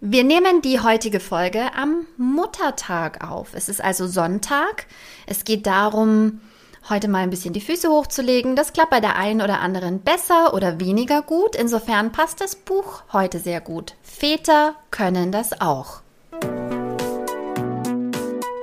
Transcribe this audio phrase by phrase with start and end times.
[0.00, 3.48] Wir nehmen die heutige Folge am Muttertag auf.
[3.54, 4.86] Es ist also Sonntag.
[5.26, 6.40] Es geht darum,
[6.88, 8.54] heute mal ein bisschen die Füße hochzulegen.
[8.54, 11.56] Das klappt bei der einen oder anderen besser oder weniger gut.
[11.56, 13.96] Insofern passt das Buch heute sehr gut.
[14.02, 16.00] Väter können das auch.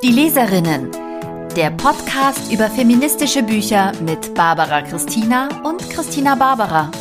[0.04, 0.90] Die Leserinnen.
[1.58, 6.92] Der Podcast über feministische Bücher mit Barbara Christina und Christina Barbara.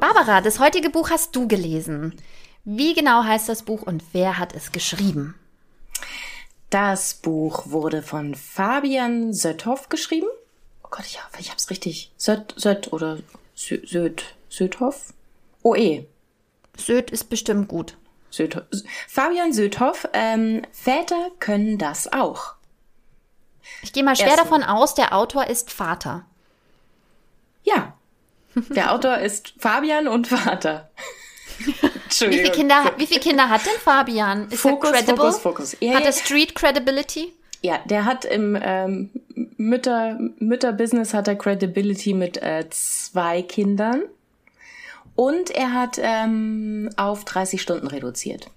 [0.00, 2.14] Barbara, das heutige Buch hast du gelesen.
[2.64, 5.34] Wie genau heißt das Buch und wer hat es geschrieben?
[6.70, 10.28] Das Buch wurde von Fabian Sötthoff geschrieben.
[10.84, 12.12] Oh Gott, ich hoffe, ich hab's richtig.
[12.16, 13.18] Sött, Sött oder
[13.56, 15.12] Söd, Södhoff?
[15.62, 16.06] OE.
[16.76, 17.96] Söd ist bestimmt gut.
[18.30, 18.64] Södhoff.
[19.08, 22.54] Fabian Södhoff, ähm, Väter können das auch.
[23.82, 26.24] Ich gehe mal schwer Erst davon aus, der Autor ist Vater.
[27.64, 27.97] Ja,
[28.70, 30.90] der Autor ist Fabian und Vater.
[31.60, 34.48] Wie viele, Kinder, wie viele Kinder hat denn Fabian?
[34.48, 35.16] Ist Fokus, er credible?
[35.32, 35.76] Fokus, Fokus.
[35.80, 37.32] Ja, hat er Street Credibility?
[37.62, 39.10] Ja, der hat im ähm,
[39.56, 44.02] Mütter, Mütterbusiness hat er Credibility mit äh, zwei Kindern.
[45.16, 48.50] Und er hat ähm, auf 30 Stunden reduziert.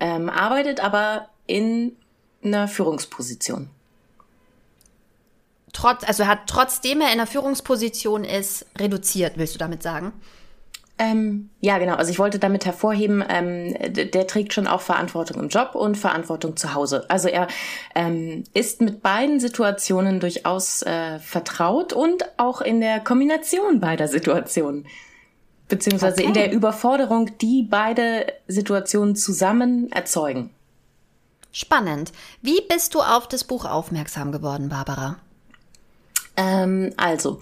[0.00, 1.96] Ähm, arbeitet aber in
[2.42, 3.68] einer Führungsposition
[5.80, 10.12] trotz, also hat trotzdem er in einer Führungsposition ist, reduziert, willst du damit sagen?
[10.98, 11.94] Ähm, ja, genau.
[11.94, 16.58] Also ich wollte damit hervorheben, ähm, der trägt schon auch Verantwortung im Job und Verantwortung
[16.58, 17.08] zu Hause.
[17.08, 17.48] Also er
[17.94, 24.86] ähm, ist mit beiden Situationen durchaus äh, vertraut und auch in der Kombination beider Situationen.
[25.68, 26.26] Beziehungsweise okay.
[26.26, 30.50] in der Überforderung, die beide Situationen zusammen erzeugen.
[31.50, 32.12] Spannend.
[32.42, 35.16] Wie bist du auf das Buch aufmerksam geworden, Barbara?
[36.40, 37.40] Ähm, also,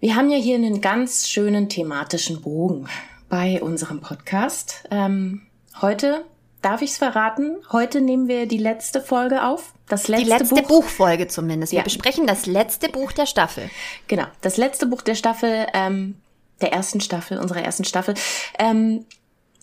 [0.00, 2.88] wir haben ja hier einen ganz schönen thematischen Bogen
[3.28, 4.84] bei unserem Podcast.
[4.90, 5.42] Ähm,
[5.80, 6.24] heute
[6.62, 7.56] Darf ich es verraten?
[7.72, 9.72] Heute nehmen wir die letzte Folge auf.
[9.88, 10.68] Das letzte die letzte Buch.
[10.68, 11.72] Buchfolge zumindest.
[11.72, 11.84] Wir ja.
[11.84, 13.70] besprechen das letzte Buch der Staffel.
[14.08, 16.16] Genau, das letzte Buch der Staffel, ähm,
[16.60, 18.14] der ersten Staffel, unserer ersten Staffel.
[18.58, 19.06] Ähm,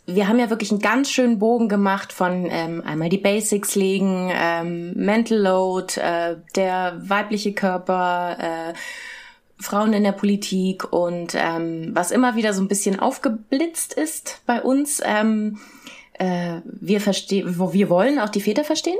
[0.07, 4.31] wir haben ja wirklich einen ganz schönen Bogen gemacht von ähm, einmal die Basics legen,
[4.33, 8.73] ähm, Mental Load, äh, der weibliche Körper, äh,
[9.59, 14.61] Frauen in der Politik und ähm, was immer wieder so ein bisschen aufgeblitzt ist bei
[14.61, 15.01] uns.
[15.03, 15.59] Ähm,
[16.13, 18.99] äh, wir verstehen, wo wir wollen auch die Väter verstehen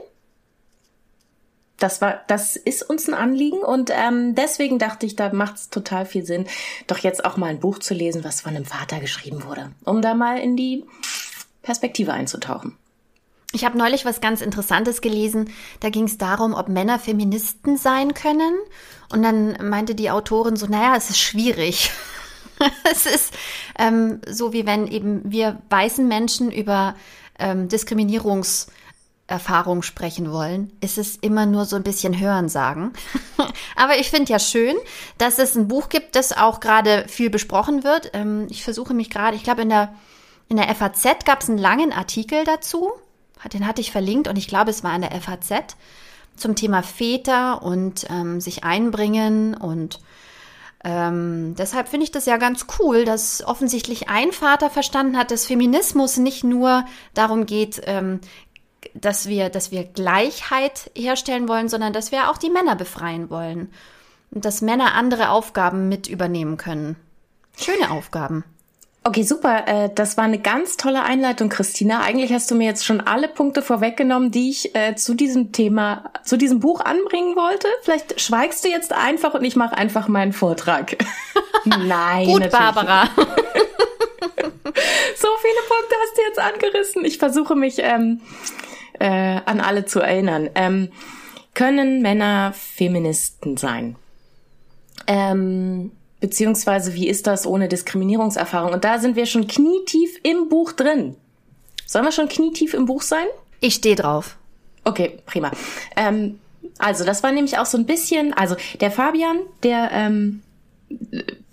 [1.78, 5.70] das war, das ist uns ein Anliegen und ähm, deswegen dachte ich, da macht es
[5.70, 6.48] total viel Sinn,
[6.88, 10.02] doch jetzt auch mal ein Buch zu lesen, was von einem Vater geschrieben wurde, um
[10.02, 10.86] da mal in die
[11.62, 12.78] Perspektive einzutauchen.
[13.54, 15.50] Ich habe neulich was ganz Interessantes gelesen.
[15.80, 18.58] Da ging es darum, ob Männer Feministen sein können.
[19.10, 21.92] Und dann meinte die Autorin so, naja, es ist schwierig.
[22.92, 23.34] es ist
[23.80, 26.96] ähm, so, wie wenn eben wir weißen Menschen über
[27.40, 28.68] ähm, Diskriminierungs-
[29.28, 32.94] Erfahrung sprechen wollen, ist es immer nur so ein bisschen Hören sagen.
[33.76, 34.76] Aber ich finde ja schön,
[35.18, 38.12] dass es ein Buch gibt, das auch gerade viel besprochen wird.
[38.14, 39.94] Ähm, ich versuche mich gerade, ich glaube in der,
[40.48, 42.92] in der FAZ gab es einen langen Artikel dazu.
[43.54, 45.76] Den hatte ich verlinkt und ich glaube, es war in der FAZ
[46.38, 50.00] zum Thema Väter und ähm, sich einbringen und
[50.84, 55.46] ähm, deshalb finde ich das ja ganz cool, dass offensichtlich ein Vater verstanden hat, dass
[55.46, 58.22] Feminismus nicht nur darum geht, ähm,
[59.02, 63.72] dass wir, dass wir Gleichheit herstellen wollen, sondern dass wir auch die Männer befreien wollen.
[64.32, 66.98] Und dass Männer andere Aufgaben mit übernehmen können.
[67.58, 68.44] Schöne Aufgaben.
[69.08, 69.68] Okay, super.
[69.68, 72.02] Äh, das war eine ganz tolle Einleitung, Christina.
[72.02, 76.12] Eigentlich hast du mir jetzt schon alle Punkte vorweggenommen, die ich äh, zu diesem Thema,
[76.26, 77.70] zu diesem Buch anbringen wollte.
[77.84, 80.98] Vielleicht schweigst du jetzt einfach und ich mache einfach meinen Vortrag.
[81.64, 82.26] Nein.
[82.26, 83.06] Gut, Barbara.
[83.16, 83.24] so
[85.42, 87.06] viele Punkte hast du jetzt angerissen.
[87.06, 88.20] Ich versuche mich ähm,
[89.00, 90.50] äh, an alle zu erinnern.
[90.56, 90.90] Ähm,
[91.54, 93.96] können Männer Feministen sein?
[95.08, 98.74] Ähm, beziehungsweise wie ist das ohne Diskriminierungserfahrung?
[98.74, 101.16] Und da sind wir schon knietief im Buch drin.
[101.86, 103.26] Sollen wir schon knietief im Buch sein?
[103.60, 104.38] Ich stehe drauf.
[104.84, 105.52] Okay, prima.
[105.96, 106.40] Ähm,
[106.78, 110.44] also das war nämlich auch so ein bisschen, also der Fabian, der ähm,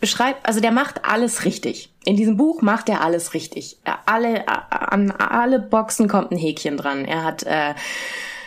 [0.01, 1.93] beschreibt, also der macht alles richtig.
[2.05, 3.79] In diesem Buch macht er alles richtig.
[4.07, 7.05] Alle, an alle Boxen kommt ein Häkchen dran.
[7.05, 7.75] Er hat äh,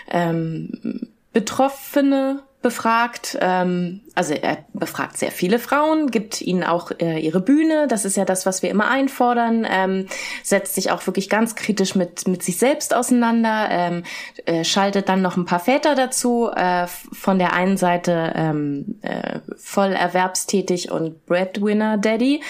[0.10, 3.38] ähm, Betroffene befragt.
[3.40, 7.88] Ähm, also er befragt sehr viele Frauen, gibt ihnen auch äh, ihre Bühne.
[7.88, 9.68] Das ist ja das, was wir immer einfordern.
[9.70, 10.08] Ähm,
[10.44, 13.68] setzt sich auch wirklich ganz kritisch mit mit sich selbst auseinander.
[13.70, 14.04] Ähm,
[14.46, 16.50] äh, schaltet dann noch ein paar Väter dazu.
[16.50, 22.42] Äh, von der einen Seite ähm, äh, voll erwerbstätig und Breadwinner Daddy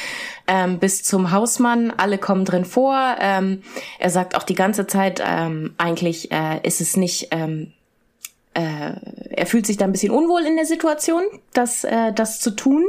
[0.48, 1.92] ähm, bis zum Hausmann.
[1.96, 3.18] Alle kommen drin vor.
[3.20, 3.62] Ähm,
[4.00, 7.74] er sagt auch die ganze Zeit ähm, eigentlich äh, ist es nicht ähm,
[8.58, 8.94] äh,
[9.30, 11.22] er fühlt sich da ein bisschen unwohl in der Situation,
[11.54, 12.84] das, äh, das zu tun.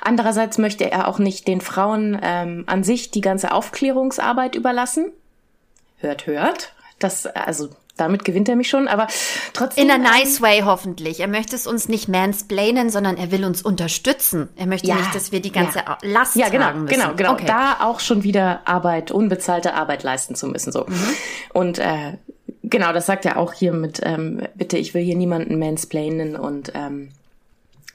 [0.00, 5.12] Andererseits möchte er auch nicht den Frauen ähm, an sich die ganze Aufklärungsarbeit überlassen.
[5.98, 6.72] Hört, hört.
[6.98, 9.06] Das, also damit gewinnt er mich schon, aber
[9.52, 9.84] trotzdem.
[9.84, 11.20] In a nice ähm, way hoffentlich.
[11.20, 14.48] Er möchte es uns nicht mansplainen, sondern er will uns unterstützen.
[14.56, 15.98] Er möchte ja, nicht, dass wir die ganze ja.
[16.02, 17.00] Last ja, genau, tragen müssen.
[17.00, 17.32] Genau, genau.
[17.34, 17.44] Okay.
[17.46, 20.72] Da auch schon wieder Arbeit, unbezahlte Arbeit leisten zu müssen.
[20.72, 20.86] So.
[20.88, 21.16] Mhm.
[21.52, 22.14] Und äh,
[22.64, 26.72] Genau, das sagt er auch hier mit, ähm, bitte, ich will hier niemanden mansplainen und
[26.74, 27.10] ähm,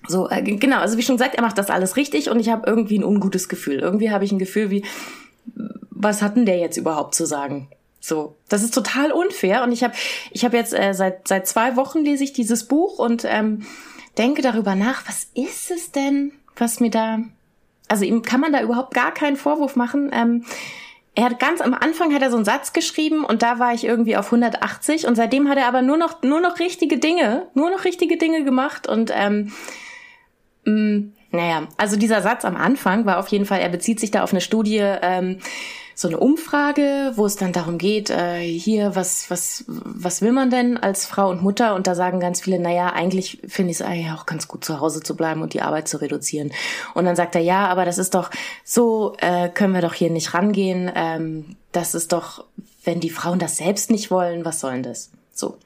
[0.08, 2.68] so, äh, genau, also wie schon gesagt, er macht das alles richtig und ich habe
[2.70, 3.80] irgendwie ein ungutes Gefühl.
[3.80, 4.86] Irgendwie habe ich ein Gefühl wie,
[5.90, 7.70] was hat denn der jetzt überhaupt zu sagen?
[8.00, 9.94] So, das ist total unfair und ich habe
[10.32, 13.64] ich habe jetzt äh, seit seit zwei Wochen lese ich dieses Buch und ähm,
[14.18, 17.20] denke darüber nach, was ist es denn, was mir da,
[17.88, 20.12] also ihm kann man da überhaupt gar keinen Vorwurf machen.
[20.14, 20.46] Ähm,
[21.18, 23.84] er hat ganz am Anfang hat er so einen Satz geschrieben und da war ich
[23.86, 27.72] irgendwie auf 180 und seitdem hat er aber nur noch nur noch richtige Dinge, nur
[27.72, 29.52] noch richtige Dinge gemacht und ähm,
[30.66, 34.12] mh, mm, naja, also dieser Satz am Anfang war auf jeden Fall, er bezieht sich
[34.12, 35.40] da auf eine Studie, ähm,
[36.00, 40.52] so eine Umfrage, wo es dann darum geht, äh, hier, was, was, was will man
[40.52, 41.74] denn als Frau und Mutter?
[41.74, 44.80] Und da sagen ganz viele, naja, eigentlich finde ich es eigentlich auch ganz gut, zu
[44.80, 46.52] Hause zu bleiben und die Arbeit zu reduzieren.
[46.94, 48.30] Und dann sagt er, ja, aber das ist doch,
[48.64, 50.92] so äh, können wir doch hier nicht rangehen.
[50.94, 52.46] Ähm, das ist doch,
[52.84, 55.10] wenn die Frauen das selbst nicht wollen, was sollen das?
[55.34, 55.58] So.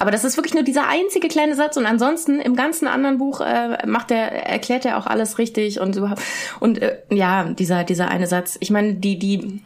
[0.00, 3.42] Aber das ist wirklich nur dieser einzige kleine Satz und ansonsten im ganzen anderen Buch
[3.42, 6.22] äh, macht er erklärt er auch alles richtig und überhaupt
[6.58, 8.56] und äh, ja dieser dieser eine Satz.
[8.60, 9.60] Ich meine die die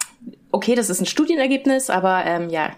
[0.50, 2.70] okay das ist ein Studienergebnis, aber ähm, ja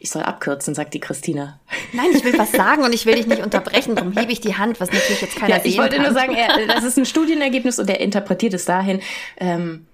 [0.00, 1.58] ich soll abkürzen, sagt die Christina.
[1.94, 3.94] Nein, ich will was sagen und ich will dich nicht unterbrechen.
[3.94, 6.04] Darum hebe ich die Hand, was natürlich jetzt keiner ja, sehen Ich wollte kann.
[6.04, 9.00] nur sagen, er, das ist ein Studienergebnis und er interpretiert es dahin.
[9.38, 9.86] Ähm,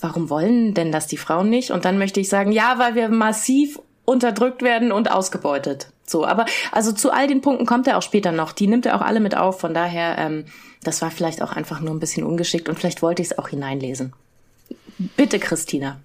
[0.00, 1.72] warum wollen denn das die Frauen nicht?
[1.72, 5.88] Und dann möchte ich sagen, ja, weil wir massiv unterdrückt werden und ausgebeutet.
[6.06, 8.52] So, aber also zu all den Punkten kommt er auch später noch.
[8.52, 9.60] Die nimmt er auch alle mit auf.
[9.60, 10.44] Von daher, ähm,
[10.82, 13.48] das war vielleicht auch einfach nur ein bisschen ungeschickt und vielleicht wollte ich es auch
[13.48, 14.12] hineinlesen.
[15.16, 16.00] Bitte, Christina.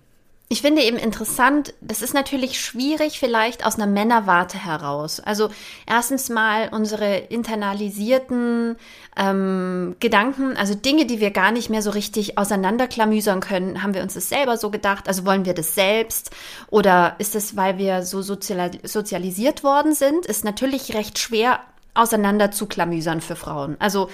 [0.52, 5.22] Ich finde eben interessant, das ist natürlich schwierig vielleicht aus einer Männerwarte heraus.
[5.22, 5.48] Also
[5.88, 8.76] erstens mal unsere internalisierten
[9.16, 14.02] ähm, Gedanken, also Dinge, die wir gar nicht mehr so richtig auseinanderklamüsern können, haben wir
[14.02, 15.08] uns das selber so gedacht?
[15.08, 16.32] Also wollen wir das selbst?
[16.70, 20.26] Oder ist es, weil wir so sozialisiert worden sind?
[20.26, 21.62] Ist natürlich recht schwer
[21.94, 23.78] auseinander zu klamüsern für Frauen.
[23.80, 24.10] Also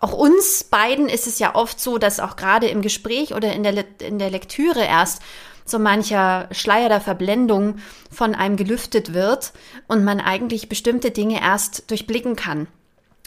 [0.00, 3.62] auch uns beiden ist es ja oft so, dass auch gerade im Gespräch oder in
[3.62, 5.20] der, in der Lektüre erst
[5.64, 7.76] so mancher Schleier der Verblendung
[8.10, 9.52] von einem gelüftet wird
[9.88, 12.66] und man eigentlich bestimmte Dinge erst durchblicken kann.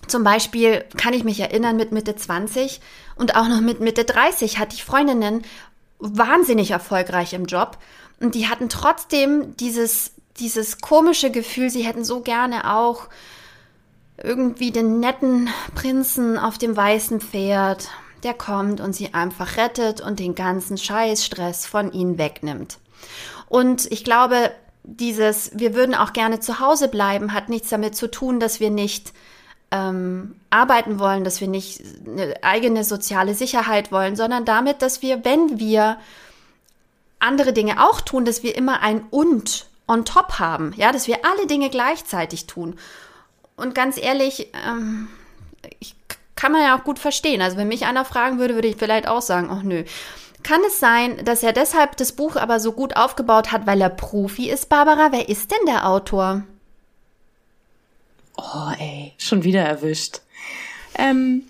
[0.08, 2.80] Zum Beispiel kann ich mich erinnern, mit Mitte 20
[3.16, 5.44] und auch noch mit Mitte 30 hatte ich Freundinnen
[6.00, 7.78] wahnsinnig erfolgreich im Job
[8.20, 13.08] und die hatten trotzdem dieses, dieses komische Gefühl, sie hätten so gerne auch
[14.22, 17.90] irgendwie den netten Prinzen auf dem weißen Pferd
[18.24, 22.78] der kommt und sie einfach rettet und den ganzen Scheißstress von ihnen wegnimmt.
[23.48, 24.52] Und ich glaube,
[24.84, 28.70] dieses, wir würden auch gerne zu Hause bleiben, hat nichts damit zu tun, dass wir
[28.70, 29.14] nicht
[29.72, 35.26] ähm, arbeiten wollen, dass wir nicht eine eigene soziale Sicherheit wollen, sondern damit, dass wir,
[35.26, 35.98] wenn wir
[37.20, 41.26] andere Dinge auch tun, dass wir immer ein und on top haben, ja, dass wir
[41.26, 42.78] alle Dinge gleichzeitig tun.
[43.58, 45.08] Und ganz ehrlich, ähm,
[45.80, 45.97] ich
[46.38, 47.42] kann man ja auch gut verstehen.
[47.42, 49.84] Also wenn mich einer fragen würde, würde ich vielleicht auch sagen, ach nö.
[50.44, 53.90] Kann es sein, dass er deshalb das Buch aber so gut aufgebaut hat, weil er
[53.90, 55.12] Profi ist, Barbara?
[55.12, 56.44] Wer ist denn der Autor?
[58.38, 60.22] Oh, ey, schon wieder erwischt.
[60.96, 61.44] Ähm,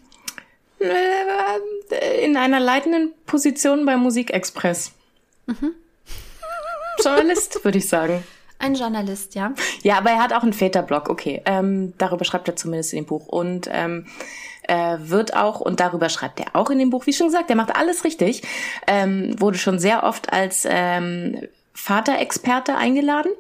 [0.79, 4.93] äh, in einer leitenden Position bei Musikexpress.
[5.47, 5.75] Mhm.
[7.03, 8.23] Journalist, würde ich sagen.
[8.59, 9.53] Ein Journalist, ja.
[9.83, 11.41] Ja, aber er hat auch einen Väterblog, okay.
[11.45, 13.27] Ähm, darüber schreibt er zumindest in dem Buch.
[13.27, 14.07] Und ähm,
[14.67, 17.55] äh, wird auch, und darüber schreibt er auch in dem Buch, wie schon gesagt, er
[17.55, 18.43] macht alles richtig,
[18.87, 21.41] ähm, wurde schon sehr oft als ähm,
[21.73, 23.31] Vaterexperte eingeladen.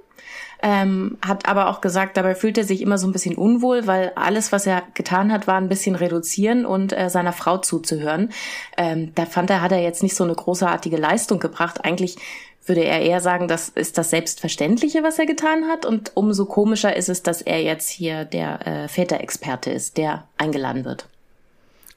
[0.61, 4.11] ähm, hat aber auch gesagt, dabei fühlt er sich immer so ein bisschen unwohl, weil
[4.15, 8.31] alles, was er getan hat, war ein bisschen reduzieren und äh, seiner Frau zuzuhören.
[8.77, 11.85] Ähm, da fand er, hat er jetzt nicht so eine großartige Leistung gebracht.
[11.85, 12.17] Eigentlich
[12.65, 15.85] würde er eher sagen, das ist das Selbstverständliche, was er getan hat.
[15.85, 20.85] Und umso komischer ist es, dass er jetzt hier der äh, Väterexperte ist, der eingeladen
[20.85, 21.07] wird.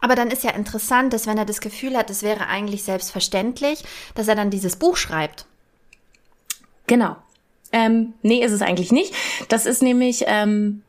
[0.01, 3.85] Aber dann ist ja interessant, dass wenn er das Gefühl hat, es wäre eigentlich selbstverständlich,
[4.15, 5.47] dass er dann dieses Buch schreibt.
[6.87, 7.17] Genau.
[7.73, 9.15] Ähm, nee, ist es eigentlich nicht.
[9.49, 10.83] Das ist nämlich, ähm,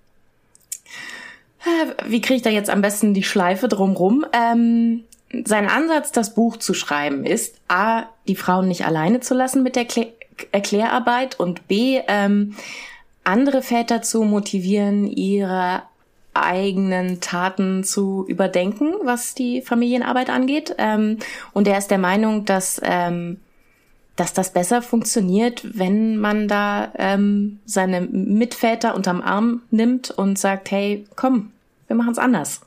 [1.63, 4.25] äh, wie kriege ich da jetzt am besten die Schleife drumrum?
[4.34, 5.03] Ähm,
[5.46, 9.75] sein Ansatz, das Buch zu schreiben, ist A, die Frauen nicht alleine zu lassen mit
[9.75, 10.08] der Klä
[10.51, 12.56] Erklärarbeit und B, ähm,
[13.24, 15.84] andere Väter zu motivieren, ihre
[16.33, 20.75] eigenen Taten zu überdenken, was die Familienarbeit angeht.
[20.77, 21.17] Ähm,
[21.53, 23.39] und er ist der Meinung, dass, ähm,
[24.15, 30.71] dass das besser funktioniert, wenn man da ähm, seine Mitväter unterm Arm nimmt und sagt,
[30.71, 31.51] hey, komm,
[31.88, 32.61] wir machen es anders.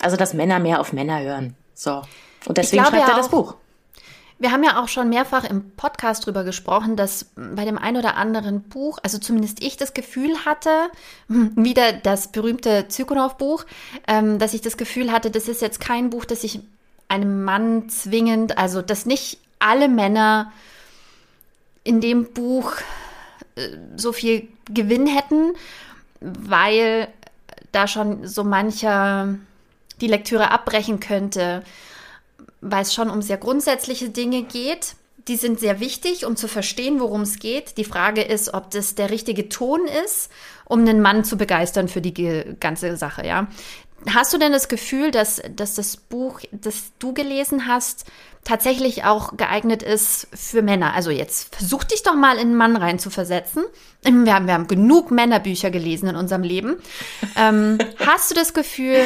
[0.00, 1.54] Also, dass Männer mehr auf Männer hören.
[1.74, 2.02] So.
[2.46, 3.54] Und deswegen schreibt er das Buch.
[4.38, 8.16] Wir haben ja auch schon mehrfach im Podcast drüber gesprochen, dass bei dem ein oder
[8.16, 10.90] anderen Buch, also zumindest ich das Gefühl hatte,
[11.28, 13.64] wieder das berühmte Zykonow-Buch,
[14.08, 16.60] ähm, dass ich das Gefühl hatte, das ist jetzt kein Buch, das ich
[17.08, 20.52] einem Mann zwingend, also dass nicht alle Männer
[21.84, 22.72] in dem Buch
[23.56, 25.52] äh, so viel Gewinn hätten,
[26.20, 27.08] weil
[27.72, 29.36] da schon so mancher
[30.00, 31.62] die Lektüre abbrechen könnte,
[32.64, 34.96] weil es schon um sehr grundsätzliche Dinge geht.
[35.28, 37.78] Die sind sehr wichtig, um zu verstehen, worum es geht.
[37.78, 40.30] Die Frage ist, ob das der richtige Ton ist,
[40.64, 43.48] um einen Mann zu begeistern für die ganze Sache, ja.
[44.12, 48.04] Hast du denn das Gefühl, dass, dass das Buch, das du gelesen hast,
[48.44, 50.92] tatsächlich auch geeignet ist für Männer.
[50.92, 53.64] Also jetzt versuch dich doch mal in einen Mann reinzuversetzen.
[54.02, 56.76] Wir haben, wir haben genug Männerbücher gelesen in unserem Leben.
[57.36, 59.00] Ähm, hast du das Gefühl,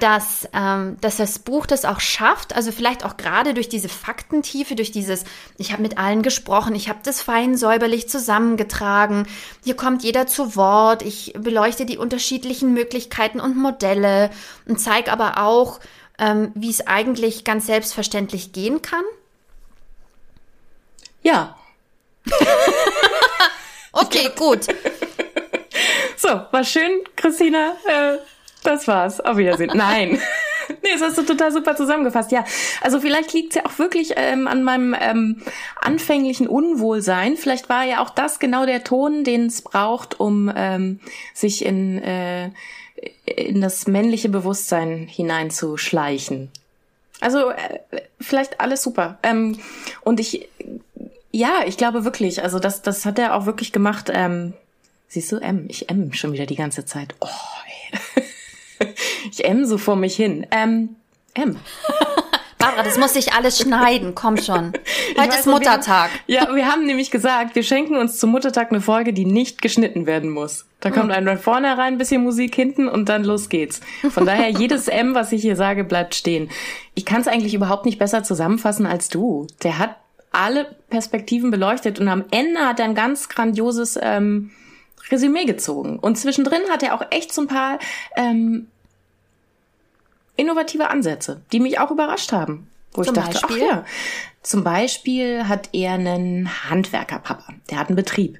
[0.00, 2.54] dass, ähm, dass das Buch das auch schafft?
[2.54, 5.24] Also vielleicht auch gerade durch diese Faktentiefe, durch dieses,
[5.58, 9.26] ich habe mit allen gesprochen, ich habe das fein säuberlich zusammengetragen,
[9.64, 14.30] hier kommt jeder zu Wort, ich beleuchte die unterschiedlichen Möglichkeiten und Modelle
[14.66, 15.80] und zeige aber auch,
[16.18, 19.04] ähm, wie es eigentlich ganz selbstverständlich gehen kann?
[21.22, 21.56] Ja.
[23.92, 24.66] okay, gut.
[26.16, 27.76] So, war schön, Christina.
[27.86, 28.18] Äh,
[28.62, 29.20] das war's.
[29.20, 29.70] Auf Wiedersehen.
[29.74, 30.18] Nein.
[30.82, 32.32] nee, das hast du total super zusammengefasst.
[32.32, 32.44] Ja,
[32.80, 35.42] also vielleicht liegt's ja auch wirklich ähm, an meinem ähm,
[35.80, 37.36] anfänglichen Unwohlsein.
[37.36, 41.00] Vielleicht war ja auch das genau der Ton, den es braucht, um ähm,
[41.34, 42.50] sich in äh,
[43.24, 46.50] in das männliche Bewusstsein hineinzuschleichen.
[47.20, 47.80] Also äh,
[48.20, 49.18] vielleicht alles super.
[49.22, 49.58] Ähm,
[50.02, 50.48] und ich,
[51.30, 54.10] ja, ich glaube wirklich, also das, das hat er auch wirklich gemacht.
[54.12, 54.54] Ähm,
[55.08, 57.14] siehst du, M, ich M schon wieder die ganze Zeit.
[57.20, 57.28] Oh,
[58.16, 58.24] ey.
[59.32, 60.46] ich M so vor mich hin.
[60.50, 60.96] Ähm,
[61.34, 61.56] M.
[62.60, 64.14] Barbara, das muss sich alles schneiden.
[64.14, 64.72] Komm schon.
[65.18, 66.10] Heute ist Muttertag.
[66.26, 69.24] Wir haben, ja, wir haben nämlich gesagt, wir schenken uns zum Muttertag eine Folge, die
[69.24, 70.66] nicht geschnitten werden muss.
[70.80, 71.26] Da kommt hm.
[71.26, 73.80] ein vorne rein, ein bisschen Musik hinten und dann los geht's.
[74.10, 76.50] Von daher, jedes M, was ich hier sage, bleibt stehen.
[76.94, 79.46] Ich kann es eigentlich überhaupt nicht besser zusammenfassen als du.
[79.62, 79.96] Der hat
[80.30, 84.50] alle Perspektiven beleuchtet und am Ende hat er ein ganz grandioses ähm,
[85.10, 85.98] Resümee gezogen.
[85.98, 87.78] Und zwischendrin hat er auch echt so ein paar
[88.16, 88.68] ähm,
[90.36, 92.68] innovative Ansätze, die mich auch überrascht haben.
[92.92, 93.62] Wo Zum ich dachte, Beispiel?
[93.70, 93.84] ach ja.
[94.42, 98.38] Zum Beispiel hat er einen Handwerkerpapa, der hat einen Betrieb.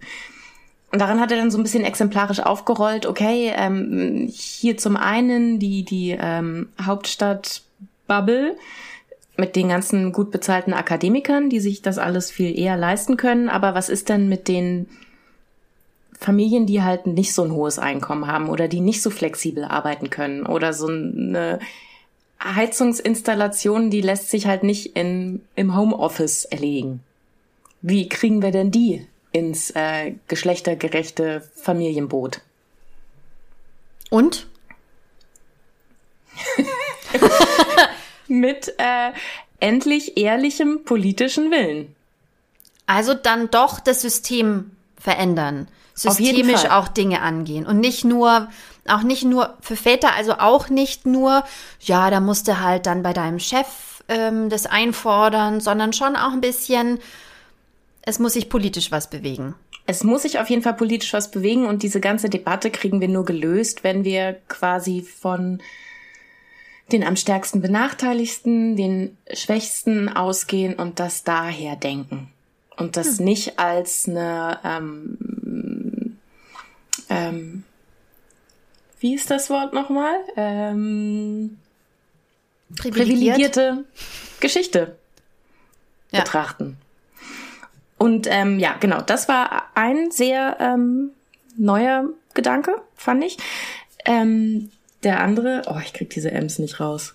[0.93, 5.59] Und daran hat er dann so ein bisschen exemplarisch aufgerollt, okay, ähm, hier zum einen
[5.59, 7.63] die, die ähm, Hauptstadt
[8.09, 8.57] Bubble
[9.37, 13.49] mit den ganzen gut bezahlten Akademikern, die sich das alles viel eher leisten können.
[13.49, 14.89] Aber was ist denn mit den
[16.21, 20.11] Familien, die halt nicht so ein hohes Einkommen haben oder die nicht so flexibel arbeiten
[20.11, 21.59] können oder so eine
[22.43, 27.01] Heizungsinstallation, die lässt sich halt nicht in, im Homeoffice erlegen.
[27.81, 32.43] Wie kriegen wir denn die ins äh, geschlechtergerechte Familienboot?
[34.11, 34.47] Und?
[38.29, 39.13] Mit äh,
[39.59, 41.95] endlich ehrlichem politischen Willen.
[42.87, 45.69] Also dann doch das System verändern,
[46.03, 48.49] systemisch auch Dinge angehen und nicht nur
[48.89, 51.45] auch nicht nur für Väter, also auch nicht nur,
[51.81, 56.33] ja, da musst du halt dann bei deinem Chef ähm, das einfordern, sondern schon auch
[56.33, 56.99] ein bisschen,
[58.03, 59.55] es muss sich politisch was bewegen.
[59.87, 63.09] Es muss sich auf jeden Fall politisch was bewegen und diese ganze Debatte kriegen wir
[63.09, 65.61] nur gelöst, wenn wir quasi von
[66.93, 72.31] den am stärksten benachteiligsten, den Schwächsten ausgehen und das daher denken.
[72.77, 73.25] Und das hm.
[73.27, 75.19] nicht als eine ähm,
[77.11, 77.65] ähm,
[79.01, 80.15] wie ist das Wort nochmal?
[80.37, 81.59] Ähm,
[82.77, 82.95] Privilegiert.
[83.09, 83.85] privilegierte
[84.41, 84.97] Geschichte
[86.13, 86.21] Ja.
[86.21, 86.77] betrachten.
[87.99, 91.11] Und ähm, ja, genau, das war ein sehr ähm,
[91.57, 93.37] neuer Gedanke, fand ich.
[94.07, 94.71] Ähm,
[95.03, 97.15] der andere, oh, ich krieg diese M's nicht raus.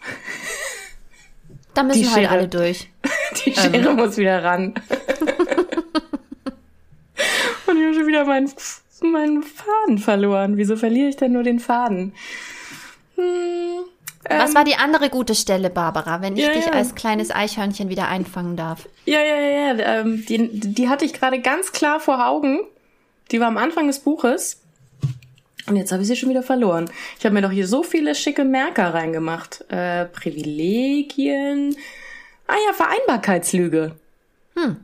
[1.74, 2.30] Da müssen Die halt Schere.
[2.30, 2.90] alle durch.
[3.46, 3.96] Die Schere Ähm.
[3.96, 4.74] muss wieder ran.
[7.68, 8.52] Und ich habe schon wieder meinen,
[9.12, 10.58] meinen Faden verloren.
[10.58, 12.14] Wieso verliere ich denn nur den Faden?
[13.16, 13.86] Hm,
[14.30, 16.72] Was war die andere gute Stelle, Barbara, wenn ich ja, dich ja.
[16.72, 18.88] als kleines Eichhörnchen wieder einfangen darf?
[19.06, 20.00] Ja, ja, ja, ja.
[20.00, 22.60] Ähm, die, die hatte ich gerade ganz klar vor Augen.
[23.32, 24.62] Die war am Anfang des Buches.
[25.68, 26.90] Und jetzt habe ich sie schon wieder verloren.
[27.18, 29.66] Ich habe mir doch hier so viele schicke Merker reingemacht.
[29.70, 31.76] Äh, Privilegien.
[32.48, 33.96] Ah ja, Vereinbarkeitslüge.
[34.56, 34.78] Hm.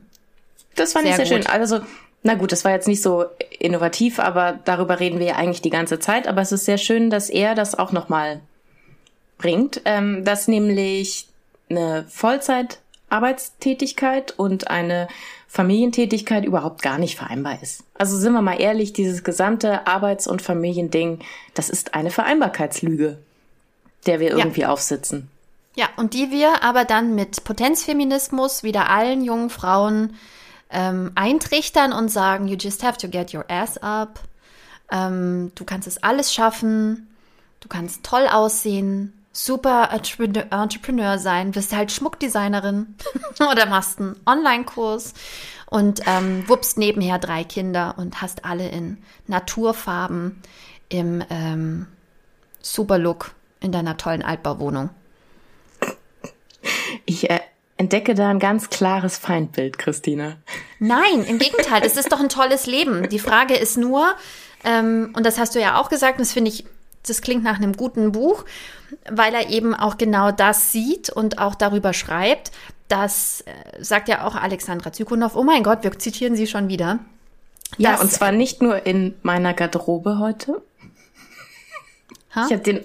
[0.74, 1.46] Das fand Sehr ich sehr gut.
[1.46, 1.54] schön.
[1.54, 1.80] Also,
[2.22, 3.24] na gut, das war jetzt nicht so
[3.58, 6.28] innovativ, aber darüber reden wir ja eigentlich die ganze Zeit.
[6.28, 8.40] Aber es ist sehr schön, dass er das auch nochmal
[9.38, 11.26] bringt, ähm, dass nämlich
[11.68, 15.08] eine Vollzeit-Arbeitstätigkeit und eine
[15.48, 17.82] Familientätigkeit überhaupt gar nicht vereinbar ist.
[17.94, 21.18] Also sind wir mal ehrlich, dieses gesamte Arbeits- und Familiending,
[21.54, 23.18] das ist eine Vereinbarkeitslüge,
[24.06, 25.28] der wir irgendwie aufsitzen.
[25.74, 30.14] Ja, und die wir aber dann mit Potenzfeminismus wieder allen jungen Frauen
[30.72, 34.20] ähm, eintrichtern und sagen, you just have to get your ass up.
[34.90, 37.08] Ähm, du kannst es alles schaffen.
[37.60, 42.96] Du kannst toll aussehen, super Entrepreneur, sein, bist halt Schmuckdesignerin
[43.38, 45.14] oder machst einen Online-Kurs
[45.70, 50.42] und ähm, wuppst nebenher drei Kinder und hast alle in Naturfarben
[50.88, 51.86] im ähm,
[52.60, 54.90] super Look in deiner tollen Altbauwohnung.
[57.06, 57.40] Ich äh,
[57.82, 60.36] entdecke da ein ganz klares Feindbild, Christine.
[60.78, 63.08] Nein, im Gegenteil, es ist doch ein tolles Leben.
[63.08, 64.14] Die Frage ist nur,
[64.64, 66.64] ähm, und das hast du ja auch gesagt, und das finde ich,
[67.06, 68.44] das klingt nach einem guten Buch,
[69.10, 72.52] weil er eben auch genau das sieht und auch darüber schreibt.
[72.86, 75.34] Das äh, sagt ja auch Alexandra Zykonow.
[75.34, 77.00] Oh mein Gott, wir zitieren sie schon wieder.
[77.78, 80.62] Ja, Das- und zwar nicht nur in meiner Garderobe heute.
[82.34, 82.46] Ha?
[82.46, 82.80] Ich habe den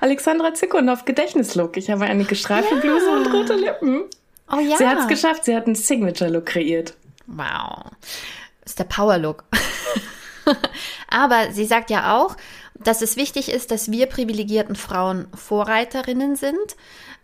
[0.00, 1.76] Alexandra Zikonow Gedächtnislook.
[1.76, 4.04] Ich habe eine gestreifte Bluse und rote Lippen.
[4.50, 4.76] Oh ja.
[4.76, 5.44] Sie hat es geschafft.
[5.44, 6.94] Sie hat einen Signature-Look kreiert.
[7.26, 7.90] Wow.
[8.64, 9.44] Ist der Power-Look.
[11.08, 12.36] Aber sie sagt ja auch,
[12.74, 16.76] dass es wichtig ist, dass wir privilegierten Frauen Vorreiterinnen sind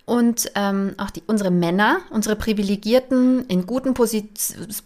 [0.05, 4.29] und ähm, auch die, unsere Männer, unsere Privilegierten in guten, Posi-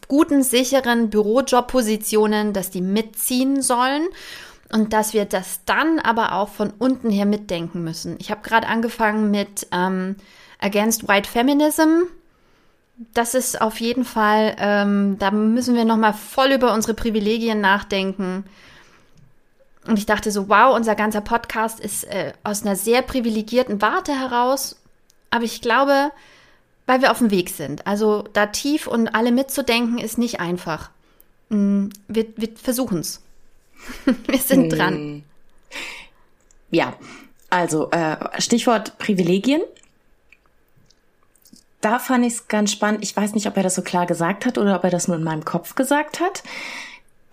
[0.09, 4.07] guten sicheren Bürojobpositionen, dass die mitziehen sollen
[4.73, 8.17] und dass wir das dann aber auch von unten her mitdenken müssen.
[8.19, 10.17] Ich habe gerade angefangen mit ähm,
[10.59, 12.03] Against White Feminism.
[12.99, 18.45] Das ist auf jeden Fall, ähm, da müssen wir nochmal voll über unsere Privilegien nachdenken.
[19.87, 24.19] Und ich dachte so, wow, unser ganzer Podcast ist äh, aus einer sehr privilegierten Warte
[24.19, 24.77] heraus.
[25.31, 26.11] Aber ich glaube,
[26.87, 27.87] weil wir auf dem Weg sind.
[27.87, 30.91] Also da tief und alle mitzudenken, ist nicht einfach.
[31.51, 33.23] Mm, Wir, wir versuchen es.
[34.27, 35.23] wir sind dran.
[36.71, 36.95] Ja,
[37.51, 39.63] also äh, Stichwort Privilegien.
[41.81, 43.03] Da fand ich es ganz spannend.
[43.03, 45.17] Ich weiß nicht, ob er das so klar gesagt hat oder ob er das nur
[45.17, 46.43] in meinem Kopf gesagt hat,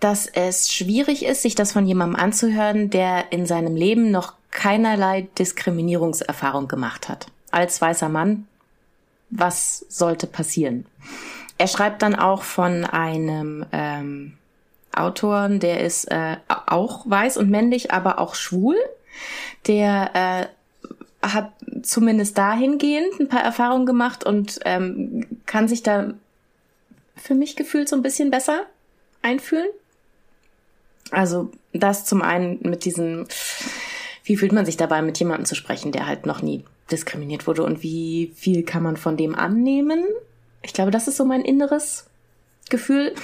[0.00, 5.28] dass es schwierig ist, sich das von jemandem anzuhören, der in seinem Leben noch keinerlei
[5.38, 7.26] Diskriminierungserfahrung gemacht hat.
[7.50, 8.46] Als weißer Mann,
[9.30, 10.86] was sollte passieren?
[11.58, 14.36] Er schreibt dann auch von einem ähm,
[14.92, 18.76] Autor, der ist äh, auch weiß und männlich, aber auch schwul.
[19.66, 20.46] Der äh,
[21.32, 26.14] hat zumindest dahingehend ein paar Erfahrungen gemacht und ähm, kann sich da
[27.16, 28.66] für mich gefühlt so ein bisschen besser
[29.22, 29.68] einfühlen.
[31.10, 33.26] Also das zum einen mit diesem,
[34.24, 37.62] wie fühlt man sich dabei, mit jemandem zu sprechen, der halt noch nie diskriminiert wurde
[37.62, 40.04] und wie viel kann man von dem annehmen?
[40.62, 42.06] Ich glaube, das ist so mein inneres
[42.68, 43.14] Gefühl.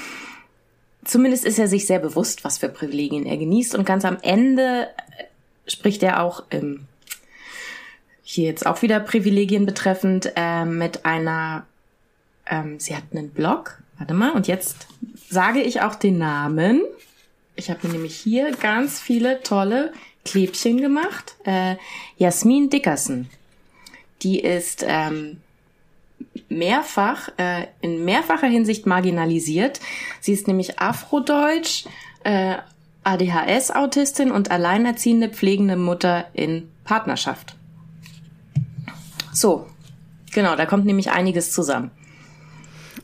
[1.04, 4.88] Zumindest ist er sich sehr bewusst, was für Privilegien er genießt und ganz am Ende
[5.66, 6.86] spricht er auch im
[8.30, 11.66] hier jetzt auch wieder Privilegien betreffend äh, mit einer,
[12.46, 14.86] ähm, sie hat einen Blog, warte mal, und jetzt
[15.28, 16.82] sage ich auch den Namen.
[17.56, 19.92] Ich habe mir nämlich hier ganz viele tolle
[20.24, 21.34] Klebchen gemacht.
[21.44, 21.76] Äh,
[22.18, 23.28] Jasmin Dickerson.
[24.22, 25.38] Die ist ähm,
[26.48, 29.80] mehrfach, äh, in mehrfacher Hinsicht marginalisiert.
[30.20, 31.86] Sie ist nämlich Afrodeutsch,
[32.22, 32.56] äh,
[33.02, 37.56] ADHS-Autistin und alleinerziehende pflegende Mutter in Partnerschaft.
[39.32, 39.66] So,
[40.32, 41.90] genau, da kommt nämlich einiges zusammen.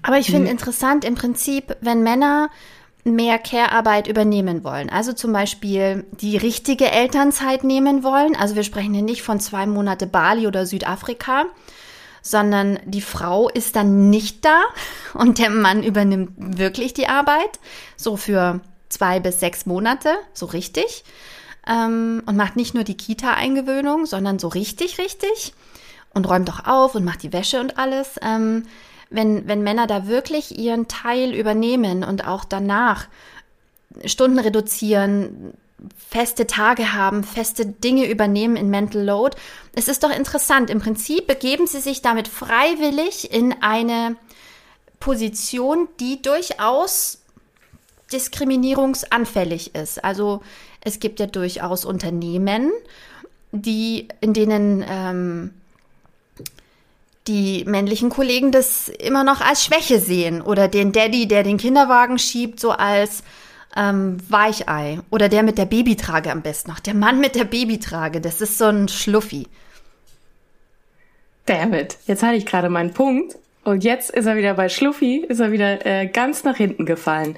[0.03, 2.51] Aber ich finde interessant im Prinzip, wenn Männer
[3.07, 4.91] mehr Care-Arbeit übernehmen wollen.
[4.91, 8.35] Also zum Beispiel die richtige Elternzeit nehmen wollen.
[8.35, 11.45] Also wir sprechen hier nicht von zwei Monate Bali oder Südafrika,
[12.21, 14.63] sondern die Frau ist dann nicht da
[15.15, 17.61] und der Mann übernimmt wirklich die Arbeit,
[17.97, 21.05] so für zwei bis sechs Monate, so richtig.
[21.69, 25.55] Ähm, und macht nicht nur die Kita-Eingewöhnung, sondern so richtig, richtig.
[26.17, 28.19] Und räumt auch auf und macht die Wäsche und alles.
[28.23, 28.63] Ähm,
[29.11, 33.07] wenn, wenn Männer da wirklich ihren Teil übernehmen und auch danach
[34.07, 35.53] Stunden reduzieren,
[36.09, 39.37] feste Tage haben, feste Dinge übernehmen in Mental Load.
[39.75, 40.71] Es ist doch interessant.
[40.71, 44.17] Im Prinzip begeben sie sich damit freiwillig in eine
[44.99, 47.19] Position, die durchaus
[48.11, 50.03] diskriminierungsanfällig ist.
[50.03, 50.41] Also
[50.81, 52.73] es gibt ja durchaus Unternehmen,
[53.53, 55.53] die, in denen ähm,
[57.29, 62.19] die männlichen Kollegen das immer noch als Schwäche sehen oder den Daddy, der den Kinderwagen
[62.19, 63.23] schiebt, so als
[63.77, 66.81] ähm, Weichei oder der mit der Babytrage am besten noch.
[66.81, 69.47] Der Mann mit der Babytrage, das ist so ein Schluffi.
[71.45, 75.41] Dammit, jetzt hatte ich gerade meinen Punkt und jetzt ist er wieder bei Schluffi, ist
[75.41, 77.37] er wieder äh, ganz nach hinten gefallen.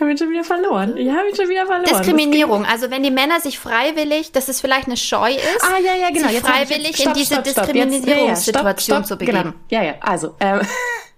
[0.00, 0.96] Ich habe ihn schon wieder verloren.
[0.96, 1.84] Ich habe ihn schon wieder verloren.
[1.84, 2.64] Diskriminierung.
[2.64, 6.08] Also wenn die Männer sich freiwillig, dass es vielleicht eine Scheu ist, ah, ja, ja,
[6.08, 6.28] genau.
[6.28, 7.66] sich freiwillig jetzt, stopp, in diese stopp, stopp.
[7.66, 9.42] Diskriminierungssituation ja, zu begeben.
[9.42, 9.54] Genau.
[9.68, 9.94] Ja, ja.
[10.00, 10.62] Also, ähm,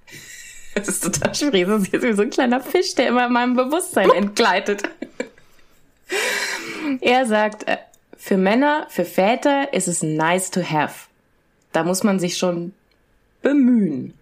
[0.75, 1.69] das ist total schwierig.
[1.69, 4.83] Das ist jetzt wie so ein kleiner Fisch, der immer in meinem Bewusstsein entgleitet.
[7.01, 7.77] er sagt, äh,
[8.17, 11.07] für Männer, für Väter ist es nice to have.
[11.71, 12.75] Da muss man sich schon
[13.43, 14.15] bemühen.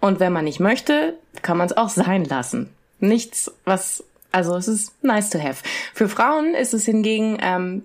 [0.00, 4.68] Und wenn man nicht möchte, kann man es auch sein lassen nichts, was, also es
[4.68, 5.62] ist nice to have.
[5.94, 7.82] Für Frauen ist es hingegen ähm,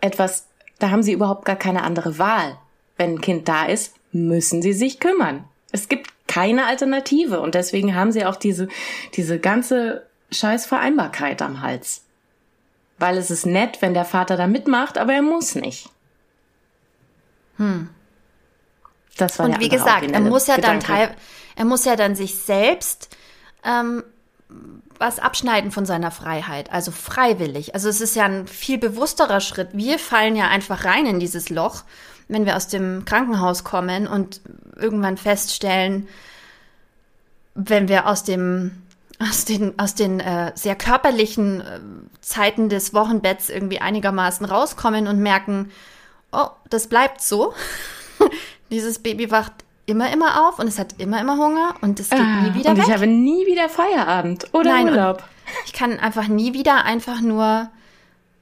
[0.00, 0.46] etwas,
[0.78, 2.56] da haben sie überhaupt gar keine andere Wahl.
[2.96, 5.44] Wenn ein Kind da ist, müssen sie sich kümmern.
[5.72, 8.68] Es gibt keine Alternative und deswegen haben sie auch diese,
[9.14, 12.02] diese ganze scheiß Vereinbarkeit am Hals.
[12.98, 15.88] Weil es ist nett, wenn der Vater da mitmacht, aber er muss nicht.
[17.56, 17.88] Hm.
[19.16, 20.86] Das war und wie gesagt, er muss ja Gedanke.
[20.86, 21.16] dann teil,
[21.56, 23.16] er muss ja dann sich selbst
[23.64, 24.02] ähm,
[24.98, 27.74] was abschneiden von seiner Freiheit, also freiwillig.
[27.74, 29.70] Also es ist ja ein viel bewussterer Schritt.
[29.72, 31.84] Wir fallen ja einfach rein in dieses Loch,
[32.28, 34.42] wenn wir aus dem Krankenhaus kommen und
[34.76, 36.06] irgendwann feststellen,
[37.54, 38.82] wenn wir aus dem
[39.18, 41.80] aus den aus den äh, sehr körperlichen äh,
[42.20, 45.70] Zeiten des Wochenbetts irgendwie einigermaßen rauskommen und merken,
[46.32, 47.54] oh, das bleibt so.
[48.70, 49.52] Dieses Baby wacht
[49.90, 52.70] immer, immer auf und es hat immer, immer Hunger und es geht ah, nie wieder
[52.70, 52.84] und weg.
[52.86, 55.22] ich habe nie wieder Feierabend oder Nein, Urlaub.
[55.66, 57.68] Ich kann einfach nie wieder einfach nur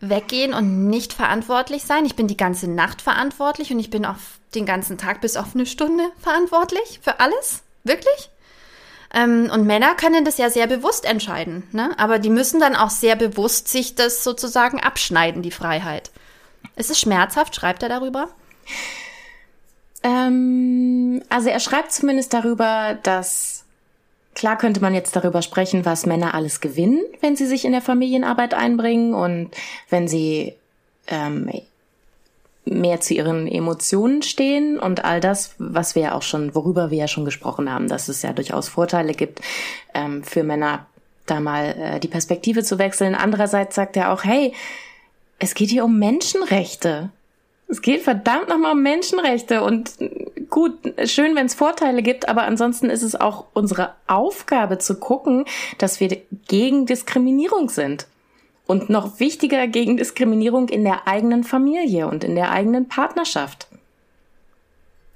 [0.01, 2.05] weggehen und nicht verantwortlich sein.
[2.05, 4.17] Ich bin die ganze Nacht verantwortlich und ich bin auch
[4.55, 7.63] den ganzen Tag bis auf eine Stunde verantwortlich für alles.
[7.85, 8.31] Wirklich?
[9.15, 11.91] Ähm, und Männer können das ja sehr bewusst entscheiden, ne?
[11.99, 16.11] aber die müssen dann auch sehr bewusst sich das sozusagen abschneiden, die Freiheit.
[16.77, 17.57] Ist es schmerzhaft?
[17.57, 18.29] Schreibt er darüber?
[20.03, 23.65] Ähm, also er schreibt zumindest darüber, dass
[24.35, 27.83] klar könnte man jetzt darüber sprechen, was Männer alles gewinnen, wenn sie sich in der
[27.83, 29.51] Familienarbeit einbringen und
[29.91, 30.55] wenn sie
[31.09, 31.51] ähm,
[32.65, 36.99] mehr zu ihren Emotionen stehen und all das, was wir ja auch schon, worüber wir
[36.99, 39.41] ja schon gesprochen haben, dass es ja durchaus Vorteile gibt
[39.95, 40.87] ähm, für Männer,
[41.27, 43.15] da mal äh, die Perspektive zu wechseln.
[43.15, 44.53] Andererseits sagt er auch, hey,
[45.39, 47.11] es geht hier um Menschenrechte.
[47.70, 49.92] Es geht verdammt nochmal um Menschenrechte und
[50.48, 55.44] gut, schön, wenn es Vorteile gibt, aber ansonsten ist es auch unsere Aufgabe zu gucken,
[55.76, 58.07] dass wir gegen Diskriminierung sind.
[58.66, 63.66] Und noch wichtiger gegen Diskriminierung in der eigenen Familie und in der eigenen Partnerschaft.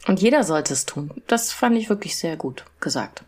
[0.06, 1.10] Und jeder sollte es tun.
[1.26, 3.24] Das fand ich wirklich sehr gut gesagt.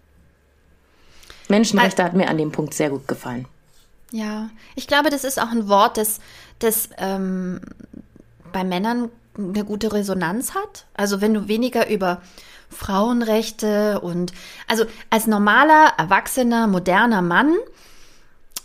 [1.48, 3.46] Menschenrechte hat mir an dem Punkt sehr gut gefallen.
[4.10, 6.20] Ja, ich glaube, das ist auch ein Wort, das,
[6.58, 7.60] das ähm,
[8.54, 10.86] bei Männern eine gute Resonanz hat.
[10.94, 12.22] Also wenn du weniger über
[12.70, 14.32] Frauenrechte und
[14.68, 17.54] also als normaler, erwachsener, moderner Mann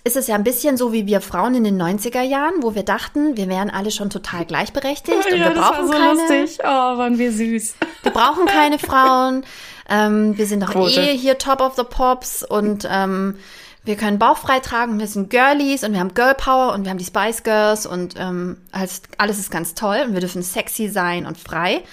[0.05, 2.83] ist es ja ein bisschen so wie wir Frauen in den 90er Jahren, wo wir
[2.83, 6.13] dachten, wir wären alle schon total gleichberechtigt ja, und wir brauchen so keine.
[6.13, 6.59] Lustig.
[6.63, 7.75] Oh, waren wir süß.
[8.03, 9.43] Wir brauchen keine Frauen.
[9.89, 11.01] Ähm, wir sind doch Quote.
[11.01, 13.39] eh hier Top of the Pops und ähm,
[13.83, 16.97] wir können bauchfrei tragen, wir sind Girlies und wir haben Girl Power und wir haben
[16.97, 21.25] die Spice Girls und ähm, alles, alles ist ganz toll und wir dürfen sexy sein
[21.25, 21.83] und frei.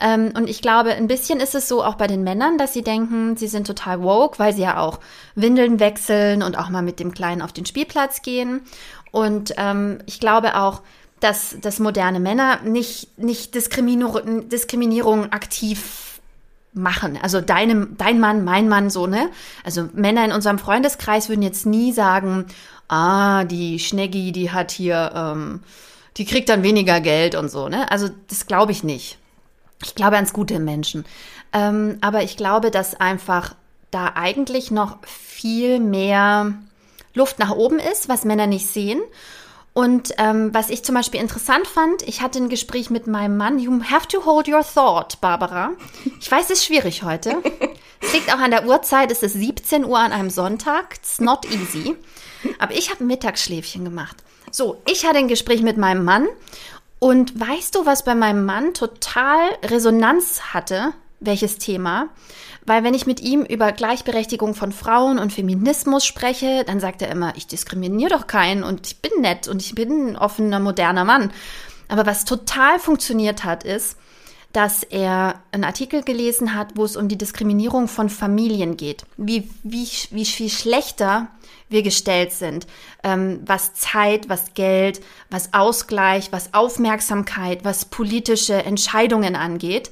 [0.00, 2.82] Ähm, und ich glaube, ein bisschen ist es so auch bei den Männern, dass sie
[2.82, 4.98] denken, sie sind total woke, weil sie ja auch
[5.34, 8.62] Windeln wechseln und auch mal mit dem Kleinen auf den Spielplatz gehen.
[9.12, 10.82] Und ähm, ich glaube auch,
[11.20, 16.11] dass, dass moderne Männer nicht, nicht Diskriminierung, Diskriminierung aktiv
[16.72, 17.18] machen.
[17.20, 19.30] Also deine, dein Mann, mein Mann, so, ne?
[19.64, 22.46] Also Männer in unserem Freundeskreis würden jetzt nie sagen,
[22.88, 25.60] ah, die Schneggi, die hat hier, ähm,
[26.16, 27.90] die kriegt dann weniger Geld und so, ne?
[27.90, 29.18] Also das glaube ich nicht.
[29.82, 31.04] Ich glaube ans Gute Menschen.
[31.52, 33.54] Ähm, aber ich glaube, dass einfach
[33.90, 36.54] da eigentlich noch viel mehr
[37.14, 39.00] Luft nach oben ist, was Männer nicht sehen.
[39.74, 43.58] Und ähm, was ich zum Beispiel interessant fand, ich hatte ein Gespräch mit meinem Mann.
[43.58, 45.70] You have to hold your thought, Barbara.
[46.20, 47.36] Ich weiß, es ist schwierig heute.
[48.04, 49.12] Es liegt auch an der Uhrzeit.
[49.12, 50.96] Es ist 17 Uhr an einem Sonntag.
[50.96, 51.94] It's not easy.
[52.58, 54.16] Aber ich habe ein Mittagsschläfchen gemacht.
[54.50, 56.26] So, ich hatte ein Gespräch mit meinem Mann.
[56.98, 60.92] Und weißt du, was bei meinem Mann total Resonanz hatte?
[61.20, 62.08] Welches Thema?
[62.64, 67.10] Weil wenn ich mit ihm über Gleichberechtigung von Frauen und Feminismus spreche, dann sagt er
[67.10, 71.04] immer, ich diskriminiere doch keinen und ich bin nett und ich bin ein offener, moderner
[71.04, 71.32] Mann.
[71.88, 73.96] Aber was total funktioniert hat, ist,
[74.52, 79.04] dass er einen Artikel gelesen hat, wo es um die Diskriminierung von Familien geht.
[79.16, 81.28] Wie, wie, wie viel schlechter
[81.70, 82.66] wir gestellt sind,
[83.02, 89.90] ähm, was Zeit, was Geld, was Ausgleich, was Aufmerksamkeit, was politische Entscheidungen angeht.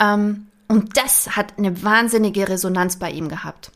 [0.00, 3.70] Ähm, und das hat eine wahnsinnige Resonanz bei ihm gehabt.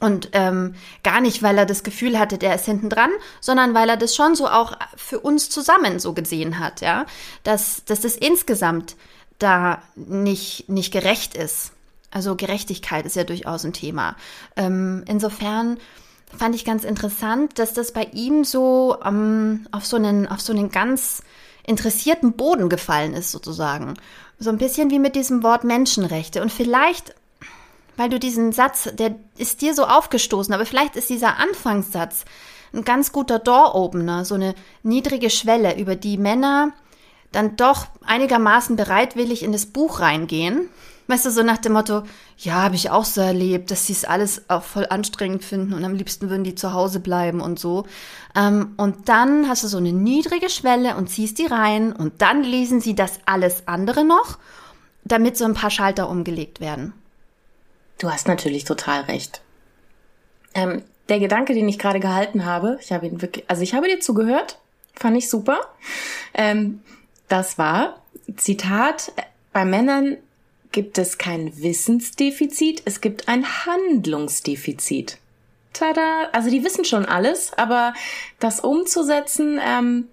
[0.00, 3.88] Und ähm, gar nicht, weil er das Gefühl hatte, der ist hinten dran, sondern weil
[3.88, 7.06] er das schon so auch für uns zusammen so gesehen hat, ja,
[7.44, 8.96] dass, dass das insgesamt
[9.38, 11.72] da nicht, nicht gerecht ist.
[12.10, 14.16] Also Gerechtigkeit ist ja durchaus ein Thema.
[14.56, 15.78] Ähm, insofern
[16.36, 20.52] fand ich ganz interessant, dass das bei ihm so ähm, auf so einen, auf so
[20.52, 21.22] einen ganz
[21.66, 23.94] interessierten Boden gefallen ist, sozusagen.
[24.38, 26.42] So ein bisschen wie mit diesem Wort Menschenrechte.
[26.42, 27.14] Und vielleicht,
[27.96, 32.24] weil du diesen Satz, der ist dir so aufgestoßen, aber vielleicht ist dieser Anfangssatz
[32.74, 36.72] ein ganz guter Door-Opener, so eine niedrige Schwelle, über die Männer
[37.32, 40.68] dann doch einigermaßen bereitwillig in das Buch reingehen
[41.08, 42.02] Weißt du, so nach dem Motto,
[42.38, 45.84] ja, habe ich auch so erlebt, dass sie es alles auch voll anstrengend finden und
[45.84, 47.86] am liebsten würden die zu Hause bleiben und so.
[48.34, 52.42] Ähm, und dann hast du so eine niedrige Schwelle und ziehst die rein und dann
[52.42, 54.38] lesen sie das alles andere noch,
[55.04, 56.92] damit so ein paar Schalter umgelegt werden.
[57.98, 59.40] Du hast natürlich total recht.
[60.54, 63.86] Ähm, der Gedanke, den ich gerade gehalten habe, ich habe ihn wirklich, also ich habe
[63.86, 64.58] dir zugehört,
[64.94, 65.60] fand ich super.
[66.34, 66.80] Ähm,
[67.28, 68.02] das war,
[68.36, 69.12] Zitat,
[69.52, 70.16] bei Männern
[70.72, 75.18] gibt es kein Wissensdefizit, es gibt ein Handlungsdefizit.
[75.72, 76.28] Tada!
[76.32, 77.94] Also die wissen schon alles, aber
[78.40, 80.08] das umzusetzen ähm,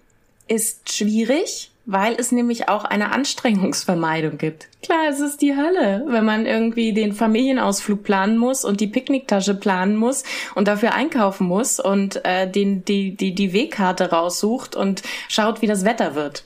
[0.46, 4.68] ist schwierig, weil es nämlich auch eine Anstrengungsvermeidung gibt.
[4.82, 9.54] Klar, es ist die Hölle, wenn man irgendwie den Familienausflug planen muss und die Picknicktasche
[9.54, 15.02] planen muss und dafür einkaufen muss und äh, den, die, die, die Wegkarte raussucht und
[15.28, 16.44] schaut, wie das Wetter wird.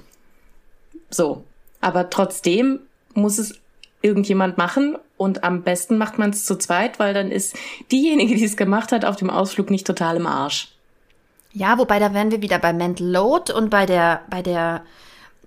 [1.11, 1.44] So.
[1.81, 2.81] Aber trotzdem
[3.14, 3.61] muss es
[4.02, 7.56] irgendjemand machen und am besten macht man es zu zweit, weil dann ist
[7.90, 10.68] diejenige, die es gemacht hat, auf dem Ausflug nicht total im Arsch.
[11.52, 14.82] Ja, wobei da wären wir wieder bei Mental Load und bei der, bei der,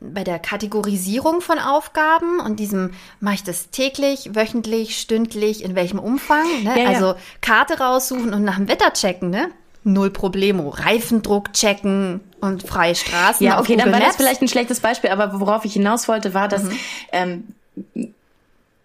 [0.01, 5.99] bei der Kategorisierung von Aufgaben und diesem, mache ich das täglich, wöchentlich, stündlich, in welchem
[5.99, 6.45] Umfang?
[6.63, 6.73] Ne?
[6.75, 6.89] Ja, ja.
[6.89, 9.49] Also Karte raussuchen und nach dem Wetter checken, ne?
[9.83, 10.69] Null Problemo.
[10.69, 13.45] Reifendruck checken und freie Straßen.
[13.45, 16.47] Ja, okay, dann war das vielleicht ein schlechtes Beispiel, aber worauf ich hinaus wollte, war,
[16.47, 16.79] dass mhm.
[17.11, 17.43] ähm,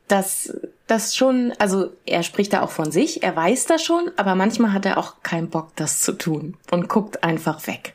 [0.09, 0.53] dass
[0.87, 4.73] das schon, also er spricht da auch von sich, er weiß das schon, aber manchmal
[4.73, 7.95] hat er auch keinen Bock, das zu tun und guckt einfach weg.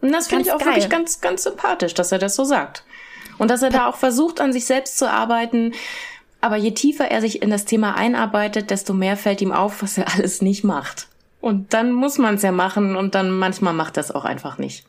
[0.00, 0.68] Und das finde ich auch geil.
[0.68, 2.84] wirklich ganz, ganz sympathisch, dass er das so sagt.
[3.38, 5.72] Und dass er da auch versucht, an sich selbst zu arbeiten.
[6.40, 9.98] Aber je tiefer er sich in das Thema einarbeitet, desto mehr fällt ihm auf, was
[9.98, 11.08] er alles nicht macht.
[11.40, 14.86] Und dann muss man es ja machen und dann manchmal macht das auch einfach nicht.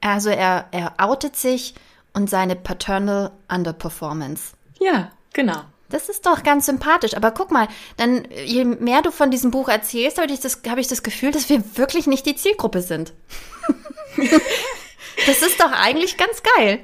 [0.00, 1.74] Also er, er outet sich
[2.12, 4.54] und seine Paternal Underperformance.
[4.80, 5.62] Ja, Genau.
[5.90, 7.14] Das ist doch ganz sympathisch.
[7.14, 10.80] Aber guck mal, dann je mehr du von diesem Buch erzählst, habe ich, das, habe
[10.80, 13.12] ich das Gefühl, dass wir wirklich nicht die Zielgruppe sind.
[15.26, 16.80] das ist doch eigentlich ganz geil.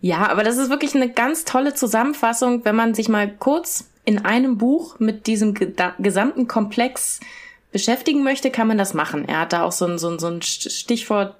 [0.00, 4.24] Ja, aber das ist wirklich eine ganz tolle Zusammenfassung, wenn man sich mal kurz in
[4.24, 5.54] einem Buch mit diesem
[5.98, 7.20] gesamten Komplex
[7.70, 9.28] beschäftigen möchte, kann man das machen.
[9.28, 11.36] Er hat da auch so ein, so ein, so ein Stichwort,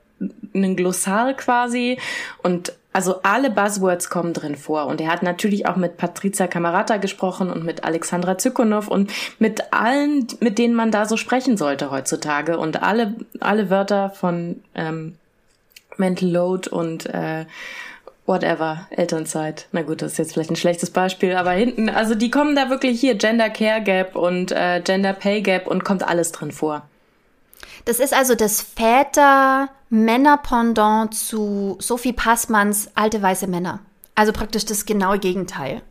[0.54, 1.98] einen Glossar quasi
[2.42, 4.86] und also alle Buzzwords kommen drin vor.
[4.86, 9.72] Und er hat natürlich auch mit Patricia Camarata gesprochen und mit Alexandra Zykonow und mit
[9.72, 12.58] allen, mit denen man da so sprechen sollte heutzutage.
[12.58, 15.16] Und alle, alle Wörter von ähm,
[15.96, 17.46] Mental Load und äh,
[18.26, 19.66] whatever, Elternzeit.
[19.72, 22.70] Na gut, das ist jetzt vielleicht ein schlechtes Beispiel, aber hinten, also die kommen da
[22.70, 26.82] wirklich hier, Gender Care Gap und äh, Gender Pay Gap und kommt alles drin vor.
[27.84, 33.80] Das ist also das Väter-Männer-Pendant zu Sophie Passmanns Alte weiße Männer.
[34.14, 35.82] Also praktisch das genaue Gegenteil.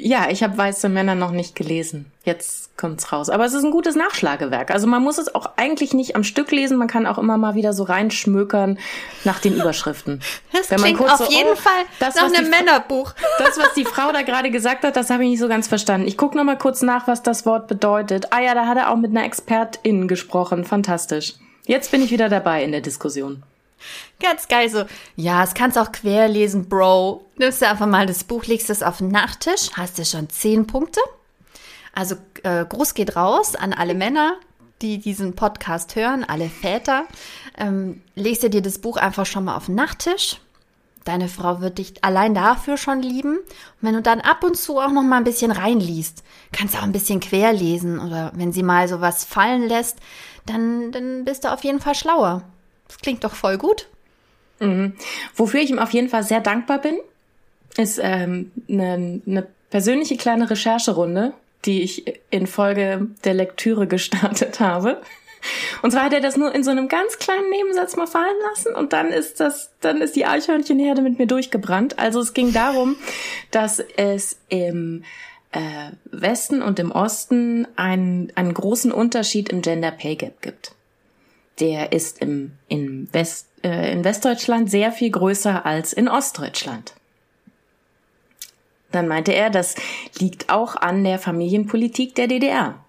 [0.00, 2.06] Ja, ich habe Weiße Männer noch nicht gelesen.
[2.22, 3.28] Jetzt kommt's raus.
[3.28, 4.70] Aber es ist ein gutes Nachschlagewerk.
[4.70, 6.76] Also man muss es auch eigentlich nicht am Stück lesen.
[6.76, 8.78] Man kann auch immer mal wieder so reinschmökern
[9.24, 10.20] nach den Überschriften.
[10.52, 13.14] Das Wenn klingt auf so, jeden oh, Fall das, nach einem Männerbuch.
[13.38, 16.06] Das, was die Frau da gerade gesagt hat, das habe ich nicht so ganz verstanden.
[16.06, 18.32] Ich gucke noch mal kurz nach, was das Wort bedeutet.
[18.32, 20.64] Ah ja, da hat er auch mit einer Expertin gesprochen.
[20.64, 21.34] Fantastisch.
[21.66, 23.42] Jetzt bin ich wieder dabei in der Diskussion.
[24.20, 24.84] Ganz geil so.
[25.16, 27.24] Ja, es kannst auch querlesen, Bro.
[27.36, 30.66] Nimmst du einfach mal das Buch, legst es auf den Nachttisch, hast du schon zehn
[30.66, 31.00] Punkte.
[31.94, 34.34] Also äh, Gruß geht raus an alle Männer,
[34.82, 37.04] die diesen Podcast hören, alle Väter.
[37.56, 40.40] Ähm, legst du dir das Buch einfach schon mal auf den Nachttisch.
[41.04, 43.38] Deine Frau wird dich allein dafür schon lieben.
[43.38, 43.46] Und
[43.80, 46.82] wenn du dann ab und zu auch noch mal ein bisschen reinliest, kannst du auch
[46.82, 49.96] ein bisschen querlesen oder wenn sie mal sowas fallen lässt,
[50.44, 52.42] dann, dann bist du auf jeden Fall schlauer.
[52.88, 53.88] Das klingt doch voll gut.
[54.60, 54.94] Mhm.
[55.36, 56.98] Wofür ich ihm auf jeden Fall sehr dankbar bin,
[57.76, 61.32] ist ähm, eine, eine persönliche kleine Rechercherunde,
[61.64, 65.00] die ich in Folge der Lektüre gestartet habe.
[65.82, 68.74] Und zwar hat er das nur in so einem ganz kleinen Nebensatz mal fallen lassen
[68.74, 71.98] und dann ist das, dann ist die Eichhörnchenherde mit mir durchgebrannt.
[71.98, 72.96] Also es ging darum,
[73.52, 75.04] dass es im
[75.52, 80.72] äh, Westen und im Osten einen, einen großen Unterschied im Gender Pay Gap gibt.
[81.60, 86.94] Der ist im, im West, äh, in Westdeutschland sehr viel größer als in Ostdeutschland.
[88.92, 89.74] Dann meinte er, das
[90.18, 92.82] liegt auch an der Familienpolitik der DDR.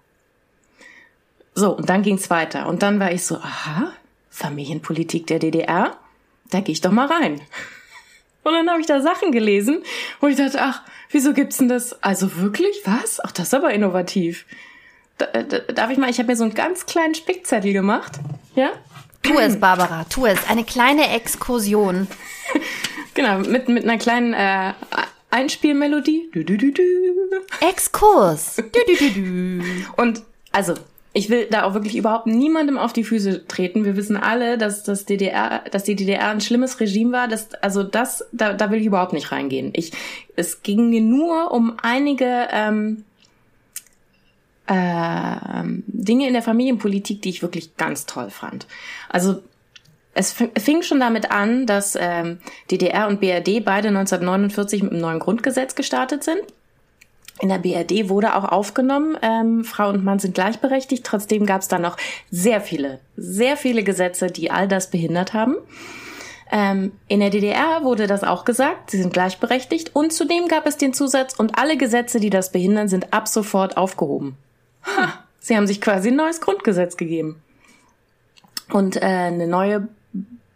[1.54, 2.66] So, und dann ging's weiter.
[2.66, 3.92] Und dann war ich so, aha,
[4.30, 5.96] Familienpolitik der DDR?
[6.50, 7.40] Da gehe ich doch mal rein.
[8.42, 9.82] Und dann habe ich da Sachen gelesen,
[10.18, 12.02] wo ich dachte, ach, wieso gibt's denn das?
[12.02, 12.80] Also wirklich?
[12.86, 13.20] Was?
[13.22, 14.46] Ach, das ist aber innovativ.
[15.18, 18.12] Da, darf ich mal, ich habe mir so einen ganz kleinen Spickzettel gemacht.
[18.54, 18.70] Ja?
[19.22, 20.48] Tu es, Barbara, tu es.
[20.48, 22.08] Eine kleine Exkursion.
[23.14, 24.72] genau, mit, mit einer kleinen äh,
[25.30, 26.30] Einspielmelodie.
[26.32, 26.82] Du, du, du, du.
[27.60, 28.56] Exkurs.
[28.72, 29.64] Du, du, du, du.
[29.96, 30.74] Und also,
[31.12, 33.84] ich will da auch wirklich überhaupt niemandem auf die Füße treten.
[33.84, 37.28] Wir wissen alle, dass das DDR, dass die DDR ein schlimmes Regime war.
[37.28, 39.72] Das, also das, da, da will ich überhaupt nicht reingehen.
[39.74, 39.92] Ich,
[40.36, 43.04] es ging mir nur um einige ähm,
[44.70, 48.68] äh, Dinge in der Familienpolitik, die ich wirklich ganz toll fand.
[49.08, 49.42] Also
[50.14, 52.38] es fing schon damit an, dass ähm,
[52.70, 56.40] DDR und BRD beide 1949 mit einem neuen Grundgesetz gestartet sind.
[57.40, 61.04] In der BRD wurde auch aufgenommen, ähm, Frau und Mann sind gleichberechtigt.
[61.04, 61.96] Trotzdem gab es da noch
[62.30, 65.56] sehr viele, sehr viele Gesetze, die all das behindert haben.
[66.52, 69.94] Ähm, in der DDR wurde das auch gesagt, sie sind gleichberechtigt.
[69.94, 73.76] Und zudem gab es den Zusatz, und alle Gesetze, die das behindern, sind ab sofort
[73.76, 74.36] aufgehoben.
[74.82, 77.42] Ha, sie haben sich quasi ein neues Grundgesetz gegeben.
[78.70, 79.88] Und äh, eine neue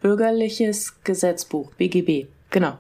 [0.01, 2.79] bürgerliches Gesetzbuch, BGB, genau.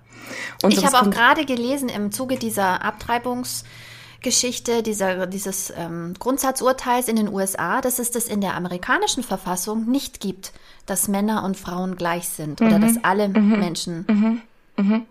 [0.62, 7.16] Und ich habe auch gerade gelesen im Zuge dieser Abtreibungsgeschichte, dieser, dieses ähm, Grundsatzurteils in
[7.16, 10.52] den USA, dass es das in der amerikanischen Verfassung nicht gibt,
[10.86, 12.82] dass Männer und Frauen gleich sind oder mhm.
[12.82, 13.58] dass alle mhm.
[13.58, 14.42] Menschen mhm.
[14.76, 15.06] mhm.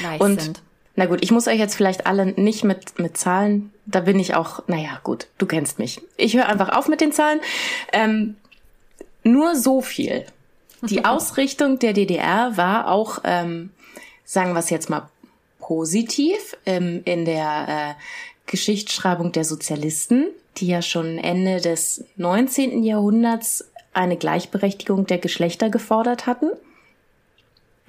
[0.00, 0.62] gleich und sind.
[0.98, 4.34] Na gut, ich muss euch jetzt vielleicht alle nicht mit, mit Zahlen, da bin ich
[4.34, 6.02] auch, naja, gut, du kennst mich.
[6.16, 7.40] Ich höre einfach auf mit den Zahlen.
[7.92, 8.34] Ähm,
[9.22, 10.26] nur so viel.
[10.82, 13.70] Die Ausrichtung der DDR war auch, ähm,
[14.24, 15.08] sagen wir es jetzt mal,
[15.60, 22.82] positiv ähm, in der äh, Geschichtsschreibung der Sozialisten, die ja schon Ende des 19.
[22.82, 26.50] Jahrhunderts eine Gleichberechtigung der Geschlechter gefordert hatten.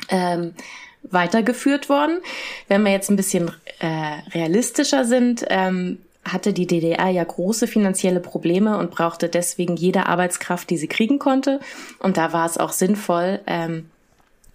[0.10, 0.54] Ähm,
[1.04, 2.20] weitergeführt worden.
[2.68, 3.88] Wenn wir jetzt ein bisschen äh,
[4.34, 10.70] realistischer sind, ähm, hatte die DDR ja große finanzielle Probleme und brauchte deswegen jede Arbeitskraft,
[10.70, 11.60] die sie kriegen konnte.
[12.00, 13.90] Und da war es auch sinnvoll, ähm,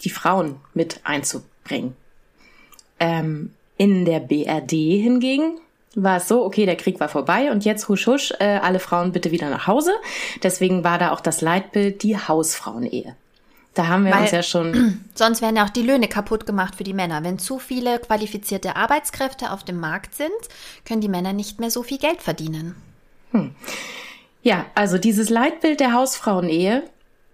[0.03, 1.97] die Frauen mit einzubringen.
[3.01, 5.59] Ähm, in der BRD hingegen
[5.97, 9.13] war es so, okay, der Krieg war vorbei und jetzt husch husch, äh, alle Frauen
[9.13, 9.93] bitte wieder nach Hause.
[10.43, 13.17] Deswegen war da auch das Leitbild die Hausfrauenehe.
[13.75, 15.05] Da haben wir Weil, uns ja schon.
[15.15, 17.25] Sonst werden ja auch die Löhne kaputt gemacht für die Männer.
[17.25, 20.31] Wenn zu viele qualifizierte Arbeitskräfte auf dem Markt sind,
[20.85, 22.77] können die Männer nicht mehr so viel Geld verdienen.
[23.33, 23.55] Hm.
[24.43, 26.85] Ja, also dieses Leitbild der Hausfrauenehe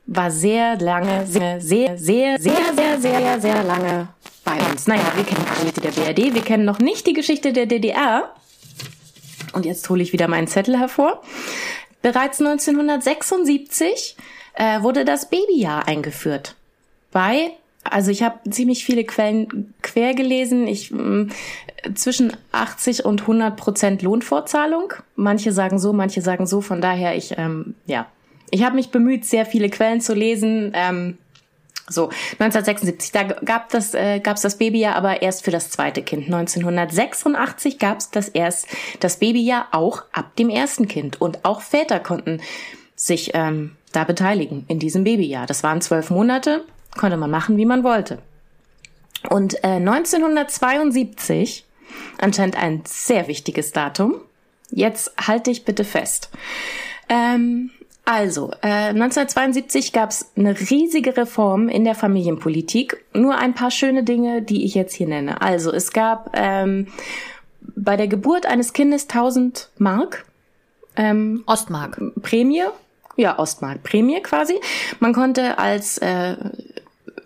[0.06, 4.08] war sehr lange, sehr, sehr, sehr, sehr, sehr, sehr, sehr lange
[4.44, 4.86] bei uns.
[4.86, 8.34] Naja, wir kennen die Geschichte der BRD, wir kennen noch nicht die Geschichte der DDR.
[9.52, 11.22] Und jetzt hole ich wieder meinen Zettel hervor.
[12.02, 14.16] Bereits 1976
[14.54, 16.56] äh, wurde das Babyjahr eingeführt.
[17.12, 17.50] Bei,
[17.84, 21.32] also ich habe ziemlich viele Quellen quer gelesen, ich mh,
[21.94, 24.92] zwischen 80 und 100 Prozent Lohnfortzahlung.
[25.16, 26.60] Manche sagen so, manche sagen so.
[26.60, 28.06] Von daher, ich ähm, ja,
[28.50, 30.72] ich habe mich bemüht, sehr viele Quellen zu lesen.
[30.74, 31.18] Ähm,
[31.88, 36.26] So, 1976, da gab das, äh, gab's das Babyjahr aber erst für das zweite Kind.
[36.26, 38.68] 1986 gab's das erst
[39.00, 41.20] das Babyjahr auch ab dem ersten Kind.
[41.20, 42.40] Und auch Väter konnten
[42.94, 45.46] sich ähm, da beteiligen in diesem Babyjahr.
[45.46, 46.64] Das waren zwölf Monate,
[46.96, 48.18] konnte man machen, wie man wollte.
[49.28, 51.66] Und äh, 1972,
[52.18, 54.16] anscheinend ein sehr wichtiges Datum,
[54.70, 56.30] jetzt halte ich bitte fest.
[57.08, 57.70] Ähm,
[58.04, 63.04] also, äh, 1972 gab es eine riesige Reform in der Familienpolitik.
[63.12, 65.42] Nur ein paar schöne Dinge, die ich jetzt hier nenne.
[65.42, 66.88] Also, es gab ähm,
[67.60, 70.24] bei der Geburt eines Kindes 1000 Mark.
[70.96, 72.00] Ähm, Ostmark.
[72.20, 72.64] Prämie.
[73.20, 73.82] Ja, Ostmark.
[73.82, 74.54] Prämie quasi.
[74.98, 76.36] Man konnte als äh,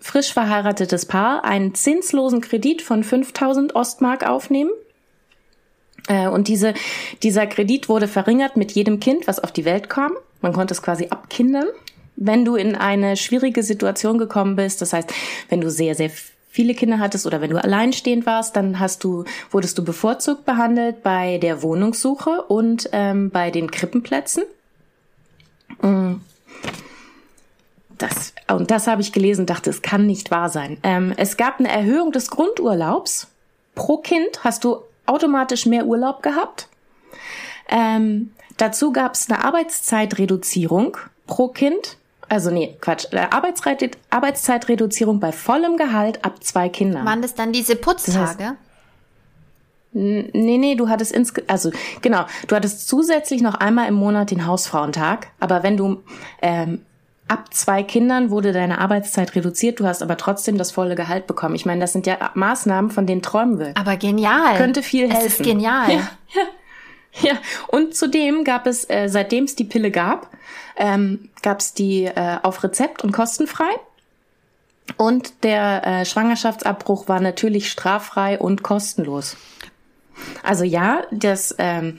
[0.01, 4.71] frisch verheiratetes Paar einen zinslosen Kredit von 5000 Ostmark aufnehmen.
[6.09, 6.73] Äh, und diese,
[7.23, 10.11] dieser Kredit wurde verringert mit jedem Kind, was auf die Welt kam.
[10.41, 11.67] Man konnte es quasi abkindern.
[12.17, 15.13] Wenn du in eine schwierige Situation gekommen bist, das heißt,
[15.47, 16.11] wenn du sehr, sehr
[16.49, 21.03] viele Kinder hattest oder wenn du alleinstehend warst, dann hast du, wurdest du bevorzugt behandelt
[21.03, 24.43] bei der Wohnungssuche und ähm, bei den Krippenplätzen.
[27.97, 30.77] Das, und das habe ich gelesen und dachte, es kann nicht wahr sein.
[30.83, 33.27] Ähm, es gab eine Erhöhung des Grundurlaubs.
[33.73, 36.67] Pro Kind hast du automatisch mehr Urlaub gehabt.
[37.69, 40.97] Ähm, Dazu gab es eine Arbeitszeitreduzierung
[41.27, 41.97] pro Kind.
[42.27, 43.13] Also nee, Quatsch.
[43.13, 47.05] Arbeitszeit, Arbeitszeitreduzierung bei vollem Gehalt ab zwei Kindern.
[47.05, 48.17] Waren das dann diese Putztage?
[48.17, 48.55] Das heißt,
[49.97, 51.71] Nee, nee, du hattest ins, also
[52.01, 56.03] genau, du hattest zusätzlich noch einmal im Monat den Hausfrauentag, aber wenn du
[56.41, 56.81] ähm,
[57.29, 61.55] ab zwei Kindern wurde deine Arbeitszeit reduziert, du hast aber trotzdem das volle Gehalt bekommen.
[61.55, 63.71] Ich meine, das sind ja Maßnahmen, von denen träumen wir.
[63.75, 64.57] Aber genial.
[64.57, 65.27] Könnte viel helfen.
[65.27, 65.89] Es ist genial.
[65.89, 65.95] Ja,
[66.35, 66.41] ja.
[67.21, 67.35] Ja,
[67.67, 70.29] und zudem gab es, äh, seitdem es die Pille gab,
[70.75, 73.69] ähm, gab es die äh, auf Rezept und kostenfrei.
[74.97, 79.37] Und der äh, Schwangerschaftsabbruch war natürlich straffrei und kostenlos.
[80.43, 81.97] Also ja, das, ähm,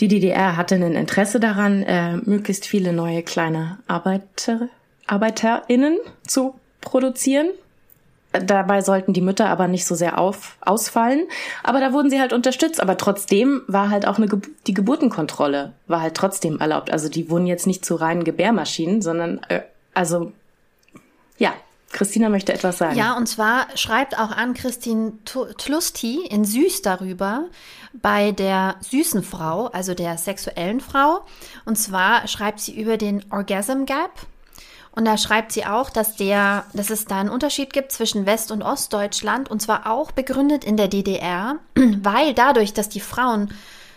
[0.00, 4.68] die DDR hatte ein Interesse daran, äh, möglichst viele neue kleine Arbeiter,
[5.06, 7.48] ArbeiterInnen zu produzieren.
[8.32, 11.26] Dabei sollten die Mütter aber nicht so sehr auf, ausfallen.
[11.64, 12.80] Aber da wurden sie halt unterstützt.
[12.80, 14.28] Aber trotzdem war halt auch eine,
[14.66, 16.92] die Geburtenkontrolle war halt trotzdem erlaubt.
[16.92, 19.62] Also die wurden jetzt nicht zu reinen Gebärmaschinen, sondern, äh,
[19.94, 20.32] also,
[21.38, 21.52] ja.
[21.90, 22.96] Christina möchte etwas sagen.
[22.96, 27.46] Ja, und zwar schreibt auch an Christine Tlusti in Süß darüber
[27.92, 31.24] bei der süßen Frau, also der sexuellen Frau.
[31.64, 34.12] Und zwar schreibt sie über den Orgasm Gap.
[34.92, 38.50] Und da schreibt sie auch, dass, der, dass es da einen Unterschied gibt zwischen West-
[38.50, 43.52] und Ostdeutschland und zwar auch begründet in der DDR, weil dadurch, dass die Frauen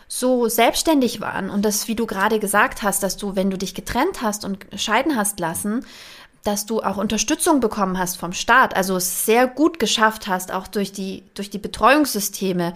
[0.08, 3.74] so selbstständig waren und das, wie du gerade gesagt hast, dass du, wenn du dich
[3.74, 5.86] getrennt hast und scheiden hast lassen,
[6.44, 10.68] dass du auch Unterstützung bekommen hast vom Staat, also es sehr gut geschafft hast, auch
[10.68, 12.74] durch die, durch die Betreuungssysteme,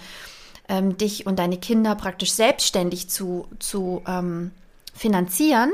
[0.69, 4.51] ähm, dich und deine Kinder praktisch selbstständig zu, zu ähm,
[4.93, 5.71] finanzieren,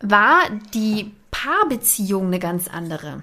[0.00, 0.38] war
[0.74, 3.22] die Paarbeziehung eine ganz andere.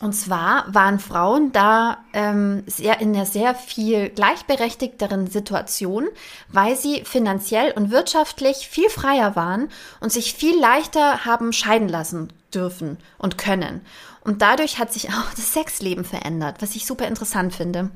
[0.00, 6.08] Und zwar waren Frauen da ähm, sehr in einer sehr viel gleichberechtigteren Situation,
[6.48, 9.70] weil sie finanziell und wirtschaftlich viel freier waren
[10.00, 13.80] und sich viel leichter haben scheiden lassen dürfen und können.
[14.22, 17.90] Und dadurch hat sich auch das Sexleben verändert, was ich super interessant finde.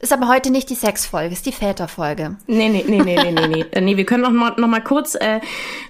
[0.00, 2.36] Ist aber heute nicht die Sexfolge, ist die Väterfolge.
[2.46, 3.66] Nee, nee, nee, nee, nee, nee, nee.
[3.80, 5.40] nee wir können noch mal, noch mal kurz äh,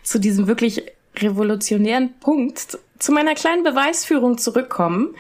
[0.03, 0.83] zu diesem wirklich
[1.17, 5.15] revolutionären Punkt zu meiner kleinen Beweisführung zurückkommen,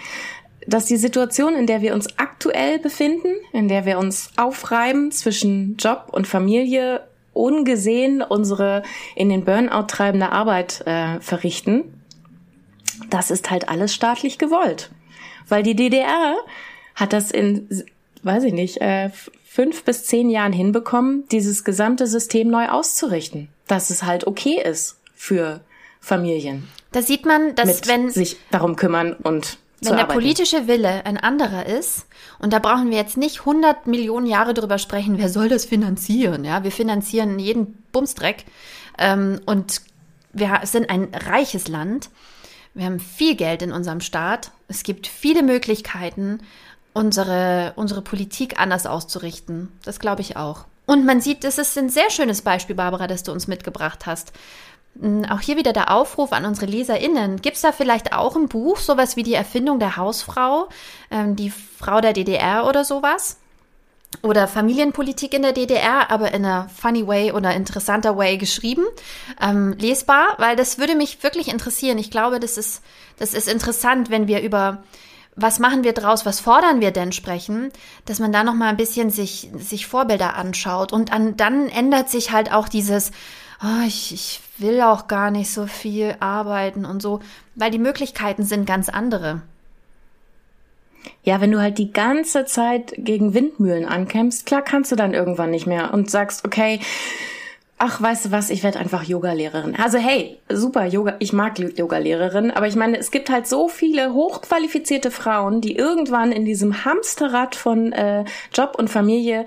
[0.66, 5.76] dass die Situation, in der wir uns aktuell befinden, in der wir uns aufreiben zwischen
[5.76, 8.82] Job und Familie, ungesehen unsere
[9.16, 11.84] in den Burnout treibende Arbeit äh, verrichten,
[13.10, 14.90] das ist halt alles staatlich gewollt.
[15.48, 16.36] Weil die DDR
[16.94, 17.68] hat das in,
[18.22, 19.10] weiß ich nicht, äh,
[19.44, 23.48] fünf bis zehn Jahren hinbekommen, dieses gesamte System neu auszurichten.
[23.66, 25.60] Dass es halt okay ist für
[26.00, 26.68] Familien.
[26.92, 31.66] Da sieht man, dass wenn sich darum kümmern und wenn der politische Wille ein anderer
[31.66, 32.06] ist,
[32.38, 36.44] und da brauchen wir jetzt nicht 100 Millionen Jahre drüber sprechen, wer soll das finanzieren?
[36.44, 38.44] Ja, wir finanzieren jeden Bumsdreck
[38.98, 39.82] ähm, und
[40.32, 42.10] wir sind ein reiches Land.
[42.74, 44.50] Wir haben viel Geld in unserem Staat.
[44.66, 46.40] Es gibt viele Möglichkeiten,
[46.92, 49.68] unsere, unsere Politik anders auszurichten.
[49.84, 50.64] Das glaube ich auch.
[50.86, 54.32] Und man sieht, das ist ein sehr schönes Beispiel, Barbara, das du uns mitgebracht hast.
[55.00, 57.40] Hm, auch hier wieder der Aufruf an unsere LeserInnen.
[57.40, 60.68] Gibt es da vielleicht auch ein Buch, sowas wie die Erfindung der Hausfrau,
[61.10, 63.38] ähm, die Frau der DDR oder sowas?
[64.22, 68.84] Oder Familienpolitik in der DDR, aber in einer funny way oder interessanter way geschrieben,
[69.40, 71.98] ähm, lesbar, weil das würde mich wirklich interessieren.
[71.98, 72.82] Ich glaube, das ist,
[73.18, 74.82] das ist interessant, wenn wir über
[75.36, 77.72] was machen wir draus, was fordern wir denn sprechen,
[78.04, 82.08] dass man da noch mal ein bisschen sich, sich Vorbilder anschaut und an, dann ändert
[82.08, 83.10] sich halt auch dieses,
[83.62, 87.20] oh, ich, ich will auch gar nicht so viel arbeiten und so,
[87.56, 89.42] weil die Möglichkeiten sind ganz andere.
[91.22, 95.50] Ja, wenn du halt die ganze Zeit gegen Windmühlen ankämpfst, klar kannst du dann irgendwann
[95.50, 96.80] nicht mehr und sagst, okay,
[97.78, 99.76] ach, weißt du was, ich werde einfach Yoga-Lehrerin.
[99.76, 104.14] Also hey, super Yoga, ich mag Yoga-Lehrerin, aber ich meine, es gibt halt so viele
[104.14, 109.46] hochqualifizierte Frauen, die irgendwann in diesem Hamsterrad von äh, Job und Familie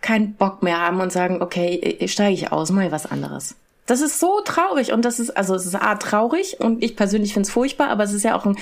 [0.00, 3.54] keinen Bock mehr haben und sagen, okay, steige ich aus, mal was anderes.
[3.86, 7.32] Das ist so traurig und das ist, also es ist A, traurig und ich persönlich
[7.32, 8.56] finde es furchtbar, aber es ist ja auch ein,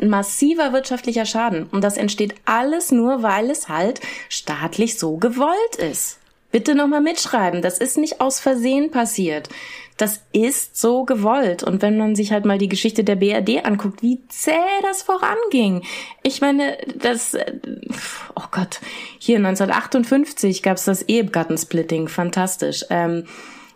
[0.00, 1.66] massiver wirtschaftlicher Schaden.
[1.72, 6.18] Und das entsteht alles nur, weil es halt staatlich so gewollt ist.
[6.52, 9.48] Bitte nochmal mitschreiben, das ist nicht aus Versehen passiert.
[9.96, 11.62] Das ist so gewollt.
[11.62, 14.52] Und wenn man sich halt mal die Geschichte der BRD anguckt, wie zäh
[14.82, 15.82] das voranging.
[16.22, 17.34] Ich meine, das,
[18.34, 18.80] oh Gott,
[19.18, 22.84] hier 1958 gab's das Ehegattensplitting, fantastisch.
[22.90, 23.24] Ähm,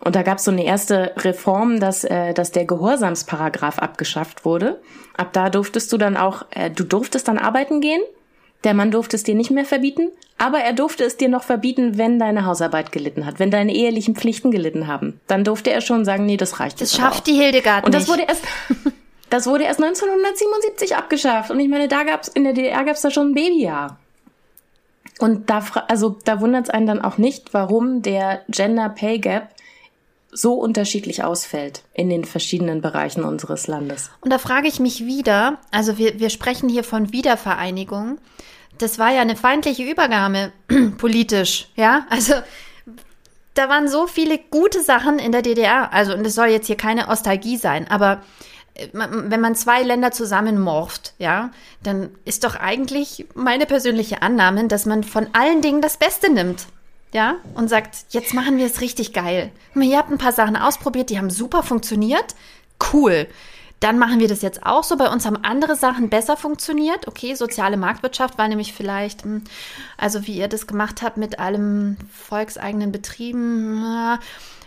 [0.03, 4.81] und da gab es so eine erste Reform, dass, äh, dass der Gehorsamsparagraph abgeschafft wurde.
[5.15, 8.01] Ab da durftest du dann auch, äh, du durftest dann arbeiten gehen.
[8.63, 11.97] Der Mann durfte es dir nicht mehr verbieten, aber er durfte es dir noch verbieten,
[11.97, 15.19] wenn deine Hausarbeit gelitten hat, wenn deine ehelichen Pflichten gelitten haben.
[15.27, 16.93] Dann durfte er schon sagen, nee, das reicht jetzt.
[16.93, 18.43] Das schafft die Hildegard Und das wurde erst,
[19.29, 21.51] das wurde erst 1977 abgeschafft.
[21.51, 23.97] Und ich meine, da gab's in der DDR gab's da schon ein Babyjahr.
[25.19, 29.49] Und da, also da wundert es einen dann auch nicht, warum der Gender Pay Gap
[30.31, 34.09] so unterschiedlich ausfällt in den verschiedenen Bereichen unseres Landes.
[34.21, 38.17] Und da frage ich mich wieder, also wir, wir sprechen hier von Wiedervereinigung.
[38.77, 40.51] Das war ja eine feindliche Übernahme
[40.97, 42.05] politisch, ja?
[42.09, 42.33] Also
[43.53, 45.91] da waren so viele gute Sachen in der DDR.
[45.93, 48.21] Also, und es soll jetzt hier keine Ostalgie sein, aber
[48.75, 51.51] äh, wenn man zwei Länder zusammenmorft, ja,
[51.83, 56.67] dann ist doch eigentlich meine persönliche Annahme, dass man von allen Dingen das Beste nimmt
[57.13, 59.51] ja, und sagt, jetzt machen wir es richtig geil.
[59.75, 62.35] Ihr habt ein paar Sachen ausprobiert, die haben super funktioniert.
[62.93, 63.27] Cool.
[63.81, 64.95] Dann machen wir das jetzt auch so.
[64.95, 67.07] Bei uns haben andere Sachen besser funktioniert.
[67.07, 69.43] Okay, soziale Marktwirtschaft war nämlich vielleicht, hm,
[69.97, 73.83] also wie ihr das gemacht habt mit allem volkseigenen Betrieben.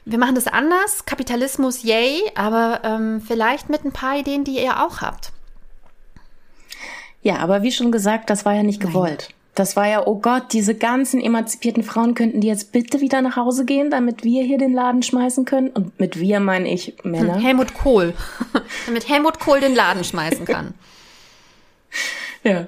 [0.05, 1.07] Wir machen das anders.
[1.07, 5.33] Kapitalismus, yay, aber ähm, vielleicht mit ein paar Ideen, die ihr auch habt.
[7.23, 9.34] Ja, aber wie schon gesagt, das war ja nicht gewollt.
[9.55, 13.37] Das war ja, oh Gott, diese ganzen emanzipierten Frauen könnten die jetzt bitte wieder nach
[13.37, 15.69] Hause gehen, damit wir hier den Laden schmeißen können.
[15.69, 17.39] Und mit wir meine ich Männer.
[17.39, 18.15] Helmut Kohl.
[18.87, 20.75] damit Helmut Kohl den Laden schmeißen kann.
[22.43, 22.67] ja.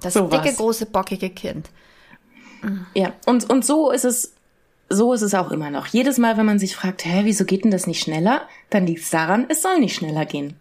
[0.00, 0.56] Das so dicke, was.
[0.56, 1.70] große, bockige Kind.
[2.94, 4.34] Ja, und, und so ist es,
[4.88, 5.86] so ist es auch immer noch.
[5.86, 8.42] Jedes Mal, wenn man sich fragt, hä, wieso geht denn das nicht schneller?
[8.70, 10.56] Dann liegt es daran, es soll nicht schneller gehen.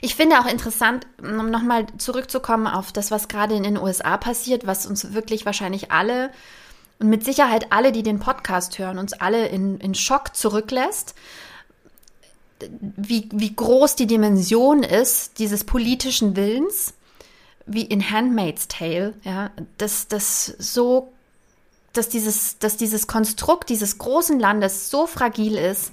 [0.00, 4.66] Ich finde auch interessant, um nochmal zurückzukommen auf das, was gerade in den USA passiert,
[4.66, 6.30] was uns wirklich wahrscheinlich alle
[6.98, 11.14] und mit Sicherheit alle, die den Podcast hören, uns alle in, in Schock zurücklässt,
[12.80, 16.94] wie, wie groß die Dimension ist dieses politischen Willens,
[17.66, 21.12] wie in Handmaid's Tale, ja, dass das so,
[21.92, 25.92] dass dieses, dass dieses Konstrukt dieses großen Landes so fragil ist,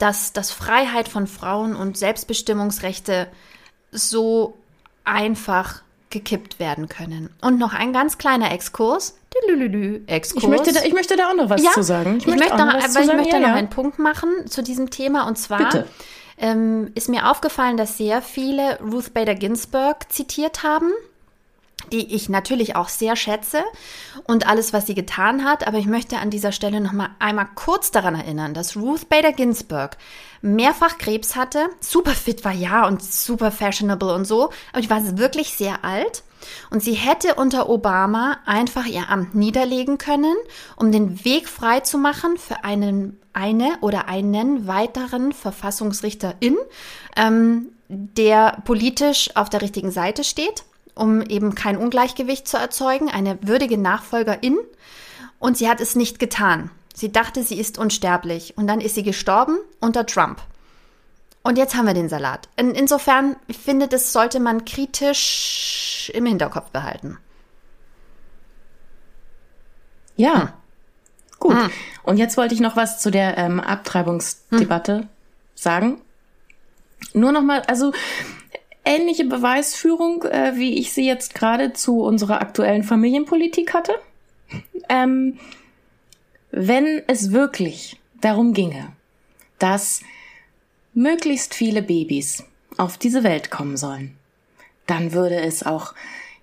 [0.00, 3.28] dass, dass Freiheit von Frauen und Selbstbestimmungsrechte
[3.92, 4.56] so
[5.04, 7.30] einfach gekippt werden können.
[7.42, 9.16] Und noch ein ganz kleiner Exkurs.
[10.06, 10.42] Exkurs.
[10.42, 12.16] Ich möchte, da, ich möchte da auch noch was ja, zu sagen.
[12.16, 15.28] Ich, ich möchte, noch, aber ich möchte ja, noch einen Punkt machen zu diesem Thema.
[15.28, 15.84] Und zwar
[16.38, 20.90] ähm, ist mir aufgefallen, dass sehr viele Ruth Bader Ginsburg zitiert haben
[21.92, 23.62] die ich natürlich auch sehr schätze
[24.24, 25.66] und alles, was sie getan hat.
[25.66, 29.32] Aber ich möchte an dieser Stelle noch mal einmal kurz daran erinnern, dass Ruth Bader
[29.32, 29.96] Ginsburg
[30.42, 35.18] mehrfach Krebs hatte, super fit war ja und super fashionable und so, aber ich war
[35.18, 36.22] wirklich sehr alt.
[36.70, 40.34] Und sie hätte unter Obama einfach ihr Amt niederlegen können,
[40.76, 46.56] um den Weg frei zu machen für einen, eine oder einen weiteren Verfassungsrichterin,
[47.14, 50.64] ähm, der politisch auf der richtigen Seite steht
[51.00, 54.58] um eben kein Ungleichgewicht zu erzeugen, eine würdige Nachfolgerin.
[55.38, 56.70] Und sie hat es nicht getan.
[56.94, 58.58] Sie dachte, sie ist unsterblich.
[58.58, 60.42] Und dann ist sie gestorben unter Trump.
[61.42, 62.50] Und jetzt haben wir den Salat.
[62.56, 67.16] In, insofern, ich finde, das sollte man kritisch im Hinterkopf behalten.
[70.16, 70.40] Ja.
[70.40, 70.48] Hm.
[71.38, 71.56] Gut.
[71.56, 71.70] Hm.
[72.02, 75.08] Und jetzt wollte ich noch was zu der ähm, Abtreibungsdebatte hm.
[75.54, 76.02] sagen.
[77.14, 77.92] Nur noch mal, also
[78.84, 83.94] ähnliche Beweisführung, äh, wie ich sie jetzt gerade zu unserer aktuellen Familienpolitik hatte.
[84.88, 85.38] ähm,
[86.50, 88.92] wenn es wirklich darum ginge,
[89.58, 90.00] dass
[90.94, 92.44] möglichst viele Babys
[92.76, 94.16] auf diese Welt kommen sollen,
[94.86, 95.94] dann würde es auch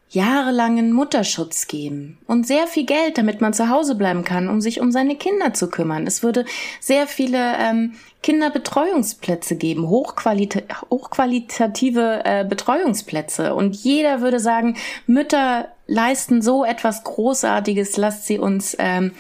[0.09, 4.79] jahrelangen Mutterschutz geben und sehr viel Geld, damit man zu Hause bleiben kann, um sich
[4.79, 6.07] um seine Kinder zu kümmern.
[6.07, 6.45] Es würde
[6.79, 7.93] sehr viele ähm,
[8.23, 13.53] Kinderbetreuungsplätze geben, hochqualita hochqualitative äh, Betreuungsplätze.
[13.53, 14.77] Und jeder würde sagen,
[15.07, 19.13] Mütter leisten so etwas Großartiges, lasst sie uns ähm,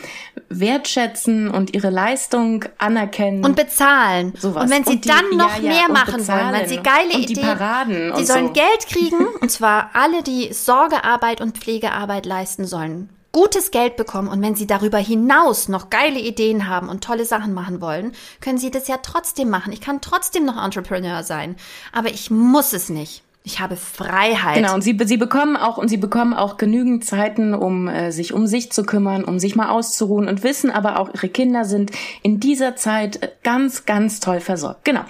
[0.49, 3.43] wertschätzen und ihre Leistung anerkennen.
[3.43, 4.33] Und bezahlen.
[4.37, 4.65] Sowas.
[4.65, 7.29] Und wenn sie und dann noch ja, ja, mehr machen wollen, weil sie geile und
[7.29, 8.53] die Ideen, Paraden die sollen so.
[8.53, 14.41] Geld kriegen, und zwar alle, die Sorgearbeit und Pflegearbeit leisten sollen, gutes Geld bekommen und
[14.41, 18.71] wenn Sie darüber hinaus noch geile Ideen haben und tolle Sachen machen wollen, können Sie
[18.71, 19.71] das ja trotzdem machen.
[19.73, 21.55] Ich kann trotzdem noch Entrepreneur sein,
[21.91, 23.23] aber ich muss es nicht.
[23.47, 24.57] Ich habe Freiheit.
[24.57, 28.33] Genau, und sie, sie bekommen auch, und sie bekommen auch genügend Zeiten, um äh, sich
[28.33, 31.91] um sich zu kümmern, um sich mal auszuruhen und wissen aber auch, ihre Kinder sind
[32.23, 34.83] in dieser Zeit äh, ganz, ganz toll versorgt.
[34.83, 35.05] Genau.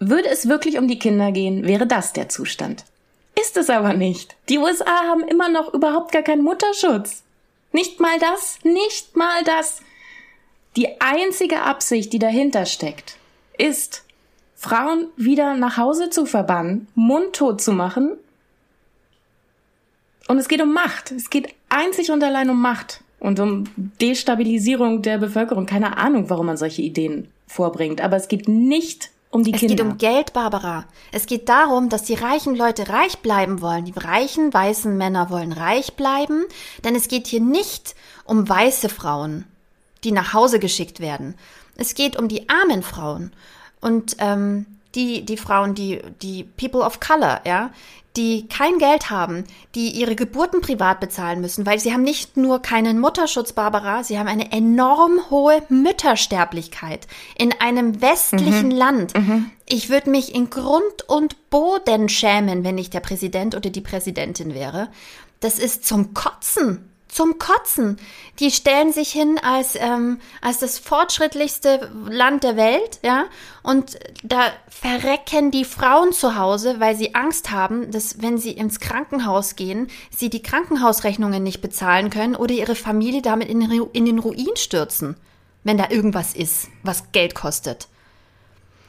[0.00, 2.84] Würde es wirklich um die Kinder gehen, wäre das der Zustand.
[3.40, 4.34] Ist es aber nicht.
[4.48, 7.22] Die USA haben immer noch überhaupt gar keinen Mutterschutz.
[7.70, 9.82] Nicht mal das, nicht mal das.
[10.74, 13.18] Die einzige Absicht, die dahinter steckt,
[13.56, 14.02] ist,
[14.62, 18.12] Frauen wieder nach Hause zu verbannen, mundtot zu machen.
[20.28, 21.10] Und es geht um Macht.
[21.10, 23.64] Es geht einzig und allein um Macht und um
[24.00, 25.66] Destabilisierung der Bevölkerung.
[25.66, 28.00] Keine Ahnung, warum man solche Ideen vorbringt.
[28.00, 29.74] Aber es geht nicht um die es Kinder.
[29.74, 30.84] Es geht um Geld, Barbara.
[31.10, 33.84] Es geht darum, dass die reichen Leute reich bleiben wollen.
[33.84, 36.44] Die reichen weißen Männer wollen reich bleiben.
[36.84, 39.44] Denn es geht hier nicht um weiße Frauen,
[40.04, 41.34] die nach Hause geschickt werden.
[41.74, 43.32] Es geht um die armen Frauen.
[43.82, 44.64] Und ähm,
[44.94, 47.70] die, die Frauen, die, die People of Color, ja,
[48.16, 52.60] die kein Geld haben, die ihre Geburten privat bezahlen müssen, weil sie haben nicht nur
[52.60, 57.06] keinen Mutterschutz, Barbara, sie haben eine enorm hohe Müttersterblichkeit
[57.38, 58.76] in einem westlichen mhm.
[58.76, 59.16] Land.
[59.16, 59.50] Mhm.
[59.66, 64.54] Ich würde mich in Grund und Boden schämen, wenn ich der Präsident oder die Präsidentin
[64.54, 64.88] wäre.
[65.40, 67.98] Das ist zum Kotzen zum Kotzen.
[68.40, 73.26] Die stellen sich hin als, ähm, als das fortschrittlichste Land der Welt, ja,
[73.62, 78.80] und da verrecken die Frauen zu Hause, weil sie Angst haben, dass wenn sie ins
[78.80, 84.18] Krankenhaus gehen, sie die Krankenhausrechnungen nicht bezahlen können oder ihre Familie damit in in den
[84.18, 85.16] Ruin stürzen,
[85.62, 87.88] wenn da irgendwas ist, was Geld kostet.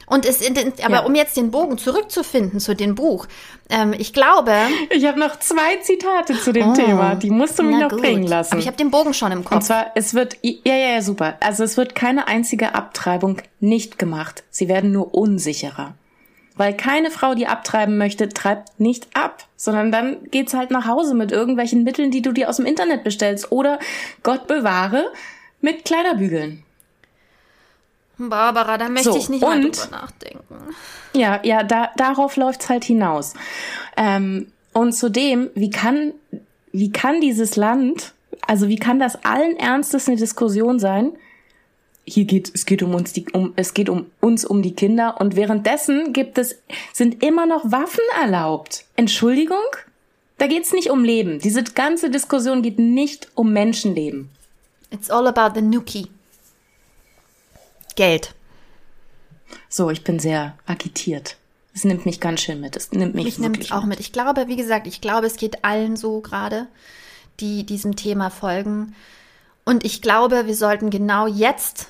[0.05, 0.41] Und es,
[0.83, 1.05] aber ja.
[1.05, 3.27] um jetzt den Bogen zurückzufinden zu dem Buch,
[3.69, 4.53] ähm, ich glaube.
[4.89, 8.01] Ich habe noch zwei Zitate zu dem oh, Thema, die musst du mich noch gut.
[8.01, 8.53] bringen lassen.
[8.53, 9.55] Aber ich habe den Bogen schon im Kopf.
[9.55, 11.35] Und zwar, es wird, ja, ja, ja, super.
[11.39, 14.43] Also es wird keine einzige Abtreibung nicht gemacht.
[14.49, 15.95] Sie werden nur unsicherer.
[16.55, 21.15] Weil keine Frau, die abtreiben möchte, treibt nicht ab, sondern dann geht's halt nach Hause
[21.15, 23.79] mit irgendwelchen Mitteln, die du dir aus dem Internet bestellst oder
[24.21, 25.11] Gott bewahre
[25.61, 26.62] mit Kleiderbügeln.
[28.29, 30.43] Barbara, da möchte so, ich nicht und, drüber nachdenken.
[31.13, 33.33] Ja, ja, da, darauf läuft's halt hinaus.
[33.97, 36.13] Ähm, und zudem, wie kann,
[36.71, 38.13] wie kann dieses Land,
[38.47, 41.11] also wie kann das allen Ernstes eine Diskussion sein?
[42.05, 45.21] Hier geht, es geht um uns, die, um, es geht um uns, um die Kinder
[45.21, 46.59] und währenddessen gibt es,
[46.91, 48.85] sind immer noch Waffen erlaubt.
[48.95, 49.57] Entschuldigung?
[50.37, 51.39] Da geht's nicht um Leben.
[51.39, 54.29] Diese ganze Diskussion geht nicht um Menschenleben.
[54.91, 56.07] It's all about the Nuki.
[57.95, 58.33] Geld.
[59.69, 61.37] So, ich bin sehr agitiert.
[61.73, 62.75] Es nimmt mich ganz schön mit.
[62.75, 63.99] Es nimmt mich, mich nimmt auch mit.
[63.99, 66.67] Ich glaube, wie gesagt, ich glaube, es geht allen so gerade,
[67.39, 68.95] die diesem Thema folgen.
[69.65, 71.87] Und ich glaube, wir sollten genau jetzt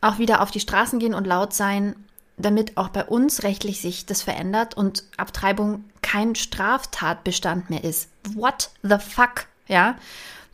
[0.00, 1.96] auch wieder auf die Straßen gehen und laut sein,
[2.36, 8.08] damit auch bei uns rechtlich sich das verändert und Abtreibung kein Straftatbestand mehr ist.
[8.34, 9.46] What the fuck?
[9.66, 9.96] Ja.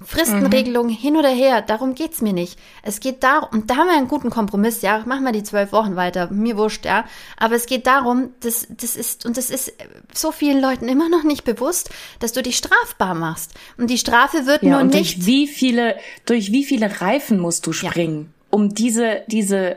[0.04, 0.90] Fristenregelung mhm.
[0.90, 2.58] hin oder her, darum geht's mir nicht.
[2.82, 5.72] Es geht darum, und da haben wir einen guten Kompromiss, ja, machen wir die zwölf
[5.72, 7.06] Wochen weiter, mir wurscht, ja.
[7.38, 9.72] Aber es geht darum, das, das ist, und das ist
[10.12, 13.54] so vielen Leuten immer noch nicht bewusst, dass du dich strafbar machst.
[13.78, 15.16] Und die Strafe wird ja, nur und nicht.
[15.16, 18.46] Durch wie viele, durch wie viele Reifen musst du springen, ja.
[18.50, 19.76] um diese, diese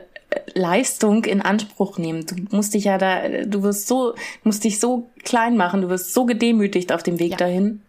[0.52, 2.26] Leistung in Anspruch nehmen.
[2.26, 4.14] Du musst dich ja da, du wirst so,
[4.44, 7.36] musst dich so klein machen, du wirst so gedemütigt auf dem Weg ja.
[7.38, 7.80] dahin.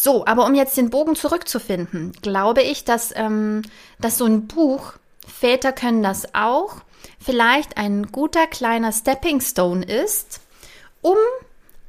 [0.00, 3.62] So, aber um jetzt den Bogen zurückzufinden, glaube ich, dass, ähm,
[3.98, 4.92] dass so ein Buch,
[5.26, 6.76] Väter können das auch,
[7.20, 10.40] vielleicht ein guter kleiner Stepping Stone ist,
[11.00, 11.16] um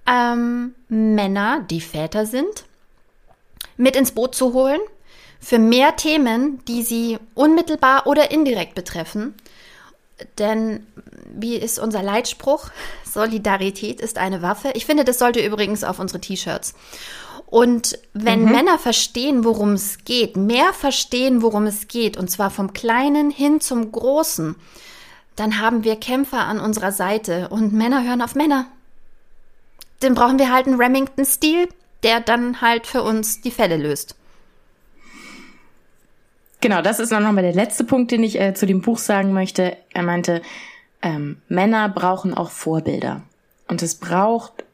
[0.07, 2.65] ähm, Männer, die Väter sind,
[3.77, 4.81] mit ins Boot zu holen
[5.39, 9.35] für mehr Themen, die sie unmittelbar oder indirekt betreffen.
[10.39, 10.87] Denn
[11.31, 12.71] wie ist unser Leitspruch?
[13.05, 14.71] Solidarität ist eine Waffe.
[14.73, 16.73] Ich finde, das sollte übrigens auf unsere T-Shirts.
[17.49, 18.51] Und wenn mhm.
[18.51, 23.59] Männer verstehen, worum es geht, mehr verstehen, worum es geht, und zwar vom Kleinen hin
[23.59, 24.55] zum Großen,
[25.35, 28.67] dann haben wir Kämpfer an unserer Seite und Männer hören auf Männer.
[30.01, 31.67] Dann brauchen wir halt einen Remington-Stil,
[32.03, 34.15] der dann halt für uns die Fälle löst.
[36.61, 39.33] Genau, das ist noch mal der letzte Punkt, den ich äh, zu dem Buch sagen
[39.33, 39.75] möchte.
[39.91, 40.43] Er meinte,
[41.01, 43.23] ähm, Männer brauchen auch Vorbilder.
[43.67, 44.65] Und es braucht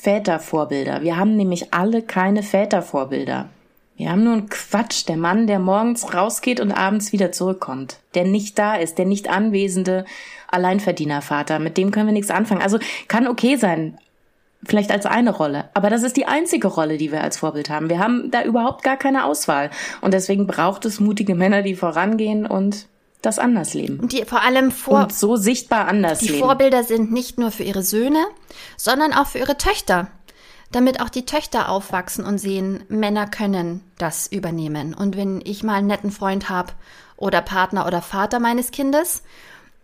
[0.00, 1.02] Vätervorbilder.
[1.02, 3.50] Wir haben nämlich alle keine Vätervorbilder.
[3.96, 5.06] Wir haben nur einen Quatsch.
[5.08, 7.98] Der Mann, der morgens rausgeht und abends wieder zurückkommt.
[8.14, 10.06] Der nicht da ist, der nicht anwesende
[10.48, 11.58] Alleinverdienervater.
[11.58, 12.62] Mit dem können wir nichts anfangen.
[12.62, 12.78] Also
[13.08, 13.98] kann okay sein.
[14.64, 15.68] Vielleicht als eine Rolle.
[15.74, 17.90] Aber das ist die einzige Rolle, die wir als Vorbild haben.
[17.90, 19.68] Wir haben da überhaupt gar keine Auswahl.
[20.00, 22.86] Und deswegen braucht es mutige Männer, die vorangehen und
[23.22, 24.08] das anders leben.
[24.08, 26.38] Die vor allem vor und so sichtbar anders die leben.
[26.38, 28.24] Die Vorbilder sind nicht nur für ihre Söhne,
[28.76, 30.08] sondern auch für ihre Töchter,
[30.72, 34.94] damit auch die Töchter aufwachsen und sehen, Männer können das übernehmen.
[34.94, 36.72] Und wenn ich mal einen netten Freund habe
[37.16, 39.22] oder Partner oder Vater meines Kindes,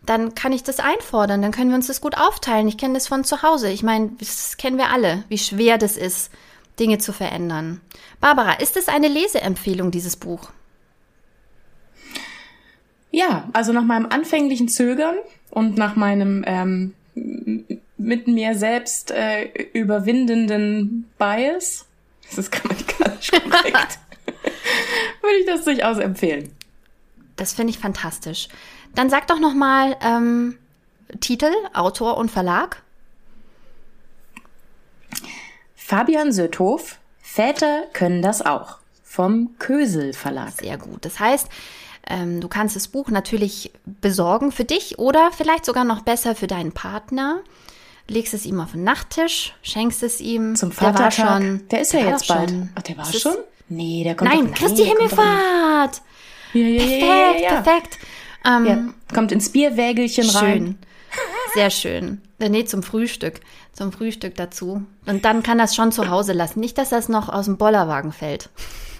[0.04, 2.68] dann kann ich das einfordern, dann können wir uns das gut aufteilen.
[2.68, 3.68] Ich kenne das von zu Hause.
[3.70, 6.30] Ich meine, das kennen wir alle, wie schwer das ist,
[6.78, 7.80] Dinge zu verändern.
[8.20, 10.50] Barbara, ist es eine Leseempfehlung, dieses Buch?
[13.16, 15.16] Ja, also nach meinem anfänglichen Zögern
[15.48, 16.92] und nach meinem ähm,
[17.96, 21.86] mit mir selbst äh, überwindenden Bias,
[22.28, 23.98] das ist grammatikalisch korrekt,
[25.22, 26.52] würde ich das durchaus empfehlen.
[27.36, 28.48] Das finde ich fantastisch.
[28.94, 30.58] Dann sag doch noch mal ähm,
[31.20, 32.82] Titel, Autor und Verlag.
[35.74, 40.52] Fabian Söthof, Väter können das auch, vom Kösel Verlag.
[40.60, 41.02] Sehr gut.
[41.06, 41.48] Das heißt,
[42.08, 46.46] ähm, du kannst das Buch natürlich besorgen für dich oder vielleicht sogar noch besser für
[46.46, 47.40] deinen Partner.
[48.08, 50.54] Legst es ihm auf den Nachttisch, schenkst es ihm.
[50.54, 51.14] Zum Vatertag.
[51.16, 52.50] Der, war schon, der ist ja jetzt bald.
[52.50, 52.68] Schon.
[52.76, 53.36] Ach, der war schon?
[53.68, 56.02] Nee, der kommt Nein, doch, Christi nein, Himmelfahrt.
[56.52, 57.98] Ja, ja, perfekt, ja, ja, perfekt.
[58.46, 60.38] Ähm, ja, kommt ins Bierwägelchen schön.
[60.38, 60.78] rein.
[61.54, 62.20] Sehr schön.
[62.38, 63.40] Äh, nee, zum Frühstück.
[63.72, 64.84] Zum Frühstück dazu.
[65.06, 66.60] Und dann kann das schon zu Hause lassen.
[66.60, 68.50] Nicht, dass das noch aus dem Bollerwagen fällt.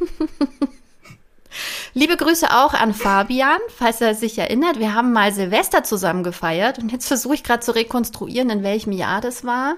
[1.94, 4.78] Liebe Grüße auch an Fabian, falls er sich erinnert.
[4.78, 8.92] Wir haben mal Silvester zusammen gefeiert und jetzt versuche ich gerade zu rekonstruieren, in welchem
[8.92, 9.76] Jahr das war.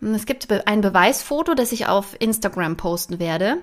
[0.00, 3.58] Es gibt ein Beweisfoto, das ich auf Instagram posten werde.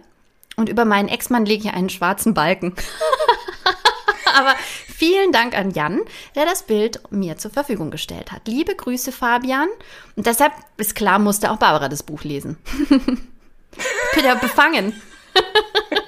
[0.55, 2.75] Und über meinen Ex-Mann lege ich einen schwarzen Balken.
[4.33, 4.55] Aber
[4.87, 6.01] vielen Dank an Jan,
[6.35, 8.47] der das Bild mir zur Verfügung gestellt hat.
[8.47, 9.67] Liebe Grüße, Fabian.
[10.15, 12.57] Und deshalb ist klar, musste auch Barbara das Buch lesen.
[12.89, 14.99] ich bin ja befangen.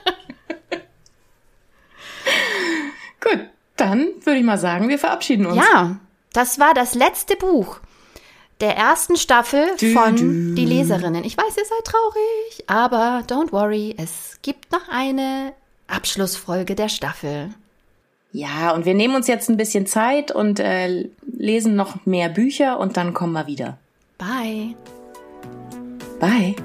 [3.21, 3.39] Gut,
[3.75, 5.57] dann würde ich mal sagen, wir verabschieden uns.
[5.57, 5.97] Ja,
[6.33, 7.79] das war das letzte Buch
[8.61, 10.55] der ersten Staffel von du.
[10.55, 11.23] Die Leserinnen.
[11.23, 15.53] Ich weiß, ihr seid traurig, aber don't worry, es gibt noch eine
[15.87, 17.49] Abschlussfolge der Staffel.
[18.31, 22.79] Ja, und wir nehmen uns jetzt ein bisschen Zeit und äh, lesen noch mehr Bücher
[22.79, 23.77] und dann kommen wir wieder.
[24.17, 24.75] Bye.
[26.19, 26.55] Bye.